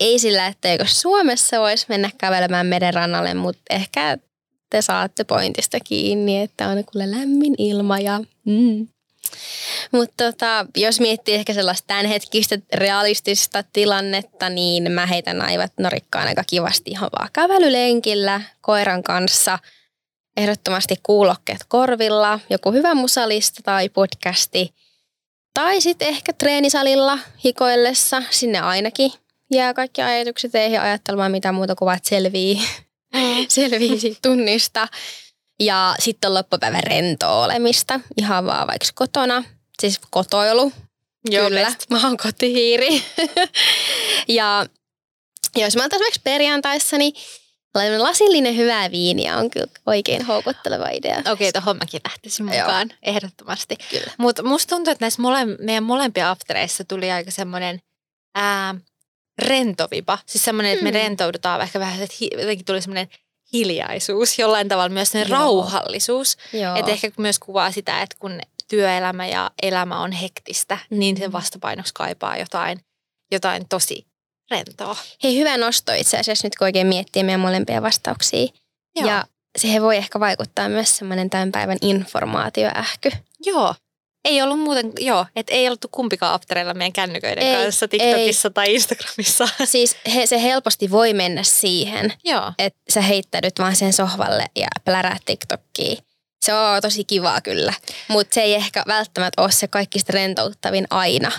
Ei 0.00 0.18
sillä, 0.18 0.46
etteikö 0.46 0.84
Suomessa 0.88 1.60
voisi 1.60 1.86
mennä 1.88 2.10
kävelemään 2.18 2.66
meren 2.66 2.94
rannalle, 2.94 3.34
mutta 3.34 3.62
ehkä 3.70 4.18
te 4.70 4.82
saatte 4.82 5.24
pointista 5.24 5.78
kiinni, 5.80 6.40
että 6.40 6.68
on 6.68 6.84
kuule 6.84 7.10
lämmin 7.10 7.54
ilma 7.58 7.98
ja 7.98 8.20
mm. 8.44 8.88
Mutta 9.92 10.24
tota, 10.24 10.66
jos 10.76 11.00
miettii 11.00 11.34
ehkä 11.34 11.52
sellaista 11.52 11.86
tämänhetkistä 11.86 12.58
realistista 12.74 13.64
tilannetta, 13.72 14.48
niin 14.48 14.92
mä 14.92 15.06
heitän 15.06 15.42
aivat 15.42 15.72
norikkaan 15.78 16.28
aika 16.28 16.44
kivasti 16.46 16.90
ihan 16.90 17.10
vaan 17.18 17.28
kävelylenkillä 17.32 18.40
koiran 18.60 19.02
kanssa. 19.02 19.58
Ehdottomasti 20.36 20.94
kuulokkeet 21.02 21.64
korvilla, 21.68 22.40
joku 22.50 22.72
hyvä 22.72 22.94
musalista 22.94 23.60
tai 23.64 23.88
podcasti. 23.88 24.74
Tai 25.54 25.80
sitten 25.80 26.08
ehkä 26.08 26.32
treenisalilla 26.32 27.18
hikoillessa, 27.44 28.22
sinne 28.30 28.58
ainakin 28.58 29.12
jää 29.50 29.74
kaikki 29.74 30.02
ajatukset 30.02 30.54
eihin 30.54 30.80
ajattelemaan 30.80 31.30
mitä 31.30 31.52
muuta 31.52 31.74
kuin 31.74 31.86
vaan 31.86 31.98
selvii, 32.02 32.60
mm. 33.14 33.46
selvii 33.48 34.16
tunnista. 34.22 34.88
Ja 35.60 35.94
sitten 35.98 36.28
on 36.28 36.34
loppupäivän 36.34 36.82
rentoa 36.82 37.44
olemista, 37.44 38.00
ihan 38.16 38.46
vaan 38.46 38.66
vaikka 38.66 38.86
kotona, 38.94 39.44
siis 39.80 40.00
kotoilu. 40.10 40.72
Joo, 41.30 41.48
Kyllä, 41.48 41.64
best. 41.64 41.90
mä 41.90 42.06
oon 42.06 42.16
kotihiiri. 42.16 43.02
ja 44.28 44.66
jos 45.56 45.76
mä 45.76 45.82
oon 45.82 45.90
esimerkiksi 45.92 46.20
perjantaissa, 46.24 46.98
niin 46.98 47.12
lasillinen 47.98 48.56
hyvää 48.56 48.90
viiniä 48.90 49.36
on 49.36 49.50
kyllä 49.50 49.66
oikein 49.86 50.24
houkutteleva 50.26 50.88
idea. 50.88 51.18
Okei, 51.18 51.32
okay, 51.32 51.52
tuohon 51.52 51.76
mäkin 51.76 52.00
lähtisin 52.04 52.46
mukaan, 52.46 52.88
Joo. 52.88 52.98
ehdottomasti. 53.02 53.76
Mutta 54.18 54.42
musta 54.42 54.76
tuntuu, 54.76 54.92
että 54.92 55.04
näissä 55.04 55.22
mole, 55.22 55.44
meidän 55.44 55.84
molempia 55.84 56.30
aftereissa 56.30 56.84
tuli 56.84 57.12
aika 57.12 57.30
semmoinen 57.30 57.80
rentovipa. 59.38 60.18
Siis 60.26 60.44
semmoinen, 60.44 60.72
että 60.72 60.84
me 60.84 60.90
hmm. 60.90 60.98
rentoudutaan 60.98 61.60
ehkä 61.60 61.80
vähän, 61.80 62.02
että 62.02 62.16
jotenkin 62.40 62.64
tuli 62.64 62.82
semmoinen 62.82 63.08
hiljaisuus, 63.52 64.38
jollain 64.38 64.68
tavalla 64.68 64.88
myös 64.88 65.14
Joo. 65.14 65.24
rauhallisuus. 65.28 66.36
Että 66.76 66.90
ehkä 66.90 67.10
myös 67.18 67.38
kuvaa 67.38 67.70
sitä, 67.72 68.02
että 68.02 68.16
kun 68.18 68.40
työelämä 68.68 69.26
ja 69.26 69.50
elämä 69.62 70.00
on 70.00 70.12
hektistä, 70.12 70.78
mm. 70.90 70.98
niin 70.98 71.16
se 71.16 71.32
vastapainoksi 71.32 71.94
kaipaa 71.94 72.36
jotain, 72.36 72.78
jotain 73.32 73.68
tosi 73.68 74.06
rentoa. 74.50 74.96
Hei, 75.22 75.38
hyvä 75.38 75.56
nosto 75.56 75.92
itse 75.92 76.18
asiassa 76.18 76.46
nyt 76.46 76.56
kun 76.56 76.64
oikein 76.64 76.86
miettii 76.86 77.22
meidän 77.22 77.40
molempia 77.40 77.82
vastauksia. 77.82 78.46
Joo. 78.96 79.08
Ja 79.08 79.24
siihen 79.58 79.82
voi 79.82 79.96
ehkä 79.96 80.20
vaikuttaa 80.20 80.68
myös 80.68 80.96
semmoinen 80.96 81.30
tämän 81.30 81.52
päivän 81.52 81.78
informaatioähky. 81.82 83.10
Joo. 83.44 83.74
Ei 84.26 84.42
ollut 84.42 84.60
muuten, 84.60 84.92
joo, 84.98 85.26
että 85.36 85.52
ei 85.52 85.66
ollut 85.66 85.86
kumpikaan 85.90 86.34
aftereilla 86.34 86.74
meidän 86.74 86.92
kännyköiden 86.92 87.44
ei, 87.44 87.64
kanssa 87.64 87.88
TikTokissa 87.88 88.48
ei. 88.48 88.52
tai 88.52 88.74
Instagramissa. 88.74 89.48
Siis 89.64 89.96
he, 90.14 90.26
se 90.26 90.42
helposti 90.42 90.90
voi 90.90 91.14
mennä 91.14 91.42
siihen, 91.42 92.12
joo. 92.24 92.52
että 92.58 92.78
sä 92.88 93.00
heittäydyt 93.00 93.58
vaan 93.58 93.76
sen 93.76 93.92
sohvalle 93.92 94.46
ja 94.56 94.68
pläräät 94.84 95.22
TikTokkiin. 95.24 95.98
Se 96.44 96.54
on 96.54 96.82
tosi 96.82 97.04
kivaa 97.04 97.40
kyllä, 97.40 97.74
mutta 98.08 98.34
se 98.34 98.40
ei 98.40 98.54
ehkä 98.54 98.82
välttämättä 98.86 99.42
ole 99.42 99.52
se 99.52 99.68
kaikista 99.68 100.12
rentouttavin 100.12 100.86
aina. 100.90 101.32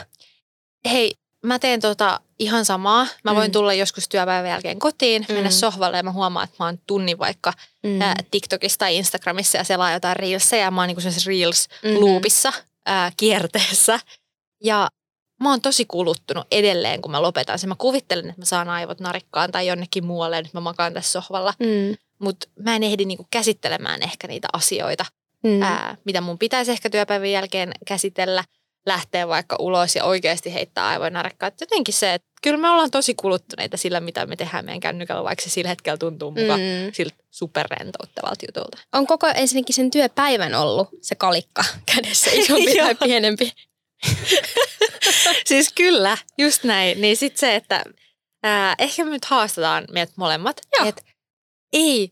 Hei, 0.91 1.11
mä 1.45 1.59
teen 1.59 1.79
tota 1.79 2.19
ihan 2.39 2.65
samaa. 2.65 3.07
Mä 3.23 3.35
voin 3.35 3.49
mm. 3.49 3.51
tulla 3.51 3.73
joskus 3.73 4.09
työpäivän 4.09 4.49
jälkeen 4.49 4.79
kotiin, 4.79 5.25
mm. 5.29 5.33
mennä 5.33 5.49
sohvalle 5.49 5.97
ja 5.97 6.03
mä 6.03 6.11
huomaan, 6.11 6.43
että 6.43 6.55
mä 6.59 6.65
oon 6.65 6.79
tunnin 6.87 7.19
vaikka 7.19 7.53
mm. 7.83 7.99
TikTokissa 8.31 8.79
tai 8.79 8.95
Instagramissa 8.95 9.57
ja 9.57 9.63
selaa 9.63 9.93
jotain 9.93 10.15
reelsia 10.15 10.59
ja 10.59 10.71
mä 10.71 10.81
oon 10.81 10.87
niinku 10.87 11.01
reels-loopissa, 11.25 12.49
mm-hmm. 12.49 12.67
Kierteessä. 13.17 13.99
Ja 14.63 14.89
mä 15.43 15.49
oon 15.49 15.61
tosi 15.61 15.85
kuluttunut 15.85 16.47
edelleen, 16.51 17.01
kun 17.01 17.11
mä 17.11 17.21
lopetan 17.21 17.59
sen. 17.59 17.69
Mä 17.69 17.75
kuvittelen, 17.77 18.29
että 18.29 18.41
mä 18.41 18.45
saan 18.45 18.69
aivot 18.69 18.99
narikkaan 18.99 19.51
tai 19.51 19.67
jonnekin 19.67 20.05
muualle 20.05 20.35
ja 20.35 20.41
nyt 20.41 20.53
mä 20.53 20.59
makaan 20.59 20.93
tässä 20.93 21.11
sohvalla. 21.11 21.53
Mm. 21.59 21.97
Mutta 22.19 22.47
mä 22.59 22.75
en 22.75 22.83
ehdi 22.83 23.05
niinku 23.05 23.27
käsittelemään 23.31 24.03
ehkä 24.03 24.27
niitä 24.27 24.47
asioita, 24.53 25.05
mm. 25.43 25.61
ää, 25.61 25.97
mitä 26.05 26.21
mun 26.21 26.37
pitäisi 26.37 26.71
ehkä 26.71 26.89
työpäivän 26.89 27.31
jälkeen 27.31 27.71
käsitellä– 27.85 28.43
lähteä 28.87 29.27
vaikka 29.27 29.55
ulos 29.59 29.95
ja 29.95 30.03
oikeasti 30.03 30.53
heittää 30.53 30.87
aivoin 30.87 31.13
narekkaa. 31.13 31.51
Jotenkin 31.61 31.93
se, 31.93 32.13
että 32.13 32.27
kyllä 32.41 32.57
me 32.57 32.69
ollaan 32.69 32.91
tosi 32.91 33.15
kuluttuneita 33.15 33.77
sillä, 33.77 33.99
mitä 33.99 34.25
me 34.25 34.35
tehdään 34.35 34.65
meidän 34.65 34.79
kännykällä, 34.79 35.23
vaikka 35.23 35.43
se 35.43 35.49
sillä 35.49 35.69
hetkellä 35.69 35.97
tuntuu 35.97 36.31
mukaan 36.31 36.59
mm. 36.59 36.93
siltä 36.93 37.15
superrentouttavalta 37.31 38.45
jutulta. 38.47 38.77
On 38.93 39.07
koko 39.07 39.27
ensinnäkin 39.27 39.75
sen 39.75 39.91
työpäivän 39.91 40.55
ollut 40.55 40.89
se 41.01 41.15
kalikka 41.15 41.63
kädessä 41.95 42.31
isompi 42.33 42.75
tai 42.75 42.95
pienempi? 43.03 43.51
siis 45.49 45.73
kyllä, 45.75 46.17
just 46.37 46.63
näin. 46.63 47.01
Niin 47.01 47.17
sitten 47.17 47.39
se, 47.39 47.55
että 47.55 47.83
ää, 48.43 48.75
ehkä 48.79 49.03
me 49.03 49.09
nyt 49.09 49.25
haastetaan 49.25 49.87
meidät 49.91 50.17
molemmat, 50.17 50.61
että 50.85 51.01
ei 51.73 52.11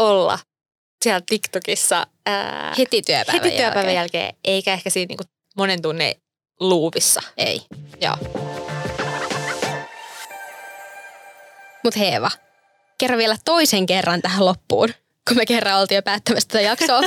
olla 0.00 0.38
siellä 1.02 1.20
TikTokissa 1.30 2.06
ää, 2.26 2.74
heti 2.78 3.02
työpäivän, 3.02 3.42
heti 3.42 3.56
työpäivän 3.56 3.94
jälkeen. 3.94 4.22
jälkeen, 4.22 4.34
eikä 4.44 4.72
ehkä 4.72 4.90
siinä 4.90 5.08
niinku 5.08 5.24
monen 5.56 5.82
tunnin 5.82 6.14
luuvissa. 6.60 7.20
Ei. 7.36 7.60
Joo. 8.00 8.16
Mut 11.84 11.96
Heeva, 11.96 12.30
kerro 12.98 13.18
vielä 13.18 13.36
toisen 13.44 13.86
kerran 13.86 14.22
tähän 14.22 14.46
loppuun, 14.46 14.88
kun 15.28 15.36
me 15.36 15.46
kerran 15.46 15.80
oltiin 15.80 15.96
jo 15.96 16.02
päättämässä 16.02 16.48
tätä 16.48 16.60
jaksoa. 16.60 17.00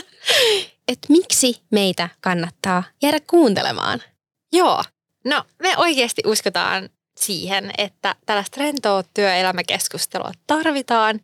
että 0.92 1.08
miksi 1.10 1.62
meitä 1.72 2.10
kannattaa 2.22 2.84
jäädä 3.02 3.20
kuuntelemaan? 3.28 4.04
Joo. 4.54 4.84
No, 5.26 5.44
me 5.62 5.78
oikeasti 5.78 6.22
uskotaan 6.26 6.90
siihen, 7.20 7.72
että 7.78 8.16
tällaista 8.26 8.62
rentoa 8.62 9.04
työelämäkeskustelua 9.14 10.32
tarvitaan 10.48 11.20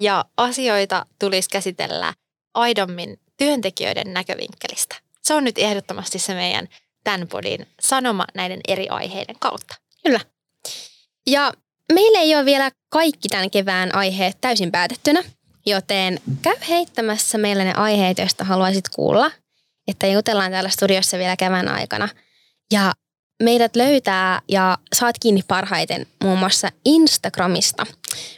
ja 0.00 0.24
asioita 0.36 1.06
tulisi 1.18 1.50
käsitellä 1.50 2.14
aidommin 2.54 3.20
työntekijöiden 3.36 4.12
näkövinkkelistä. 4.12 4.96
Se 5.28 5.34
on 5.34 5.44
nyt 5.44 5.58
ehdottomasti 5.58 6.18
se 6.18 6.34
meidän 6.34 6.68
tämän 7.04 7.28
podin 7.28 7.66
sanoma 7.80 8.24
näiden 8.34 8.60
eri 8.68 8.88
aiheiden 8.88 9.36
kautta. 9.38 9.74
Kyllä. 10.02 10.20
Ja 11.26 11.52
meillä 11.92 12.18
ei 12.18 12.36
ole 12.36 12.44
vielä 12.44 12.70
kaikki 12.88 13.28
tämän 13.28 13.50
kevään 13.50 13.94
aiheet 13.94 14.36
täysin 14.40 14.72
päätettynä, 14.72 15.24
joten 15.66 16.20
käy 16.42 16.56
heittämässä 16.68 17.38
meille 17.38 17.64
ne 17.64 17.72
aiheet, 17.72 18.18
joista 18.18 18.44
haluaisit 18.44 18.88
kuulla, 18.88 19.30
että 19.88 20.06
jutellaan 20.06 20.50
täällä 20.50 20.70
studiossa 20.70 21.18
vielä 21.18 21.36
kevään 21.36 21.68
aikana. 21.68 22.08
Ja 22.72 22.92
meidät 23.42 23.76
löytää 23.76 24.42
ja 24.48 24.78
saat 24.94 25.16
kiinni 25.20 25.42
parhaiten 25.48 26.06
muun 26.24 26.38
muassa 26.38 26.68
Instagramista. 26.84 27.86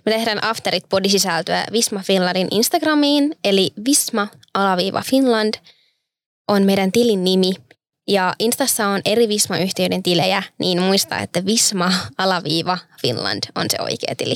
Me 0.07 0.13
tehdään 0.13 0.45
Afterit 0.45 0.85
podisisältöä 0.89 1.65
Visma 1.73 2.01
Finlandin 2.01 2.49
Instagramiin, 2.51 3.37
eli 3.45 3.71
Visma-Finland– 3.85 5.55
on 6.51 6.63
meidän 6.63 6.93
tilin 6.93 7.25
nimi. 7.25 7.53
Ja 8.09 8.35
Instassa 8.39 8.87
on 8.87 9.01
eri 9.05 9.29
Visma-yhtiöiden 9.29 10.03
tilejä, 10.03 10.43
niin 10.59 10.83
muista, 10.83 11.19
että 11.19 11.47
Visma 11.47 11.93
alaviiva 12.19 12.79
Finland 13.03 13.43
on 13.55 13.67
se 13.71 13.77
oikea 13.83 14.15
tili. 14.17 14.35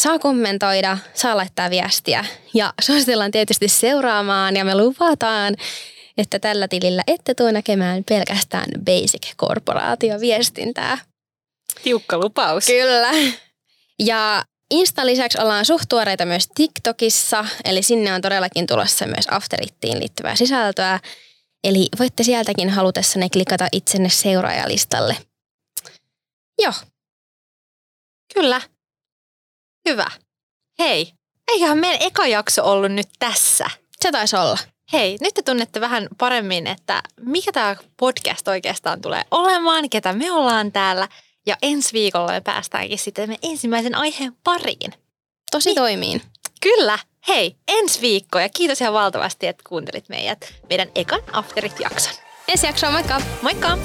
saa 0.00 0.18
kommentoida, 0.18 0.98
saa 1.14 1.36
laittaa 1.36 1.70
viestiä 1.70 2.24
ja 2.54 2.72
suositellaan 2.80 3.30
tietysti 3.30 3.68
seuraamaan 3.68 4.56
ja 4.56 4.64
me 4.64 4.74
luvataan, 4.74 5.56
että 6.18 6.38
tällä 6.38 6.68
tilillä 6.68 7.02
ette 7.06 7.34
tuo 7.34 7.50
näkemään 7.50 8.04
pelkästään 8.08 8.66
basic 8.84 9.32
korporaatioviestintää. 9.36 10.98
Tiukka 11.82 12.18
lupaus. 12.18 12.66
Kyllä. 12.66 13.10
Ja 13.98 14.44
Insta 14.70 15.06
lisäksi 15.06 15.40
ollaan 15.40 15.64
suht 15.64 15.84
tuoreita 15.88 16.26
myös 16.26 16.48
TikTokissa, 16.54 17.44
eli 17.64 17.82
sinne 17.82 18.12
on 18.12 18.20
todellakin 18.20 18.66
tulossa 18.66 19.06
myös 19.06 19.26
Afterittiin 19.30 20.00
liittyvää 20.00 20.36
sisältöä. 20.36 21.00
Eli 21.64 21.88
voitte 21.98 22.22
sieltäkin 22.22 22.70
halutessanne 22.70 23.28
klikata 23.28 23.68
itsenne 23.72 24.08
seuraajalistalle. 24.08 25.16
Joo. 26.62 26.72
Kyllä. 28.34 28.60
Hyvä. 29.88 30.06
Hei, 30.78 31.12
eiköhän 31.48 31.78
meidän 31.78 32.02
eka 32.02 32.26
jakso 32.26 32.64
ollut 32.64 32.92
nyt 32.92 33.08
tässä. 33.18 33.70
Se 34.00 34.12
taisi 34.12 34.36
olla. 34.36 34.58
Hei, 34.92 35.16
nyt 35.20 35.34
te 35.34 35.42
tunnette 35.42 35.80
vähän 35.80 36.08
paremmin, 36.18 36.66
että 36.66 37.02
mikä 37.20 37.52
tämä 37.52 37.76
podcast 37.96 38.48
oikeastaan 38.48 39.00
tulee 39.00 39.22
olemaan, 39.30 39.90
ketä 39.90 40.12
me 40.12 40.32
ollaan 40.32 40.72
täällä. 40.72 41.08
Ja 41.46 41.56
ensi 41.62 41.92
viikolla 41.92 42.32
me 42.32 42.40
päästäänkin 42.40 42.98
sitten 42.98 43.30
me 43.30 43.38
ensimmäisen 43.42 43.94
aiheen 43.94 44.32
pariin. 44.44 44.92
Tosi 45.50 45.68
niin. 45.68 45.76
toimiin. 45.76 46.22
Kyllä. 46.60 46.98
Hei, 47.28 47.56
ensi 47.68 48.00
viikko 48.00 48.38
ja 48.38 48.48
kiitos 48.48 48.80
ihan 48.80 48.92
valtavasti, 48.92 49.46
että 49.46 49.62
kuuntelit 49.68 50.08
meidät, 50.08 50.54
meidän 50.68 50.88
ekan 50.94 51.20
Afterit-jakson. 51.32 52.14
Ensi 52.48 52.66
jaksoa, 52.66 52.90
moikka! 52.90 53.20
Moikka! 53.42 53.78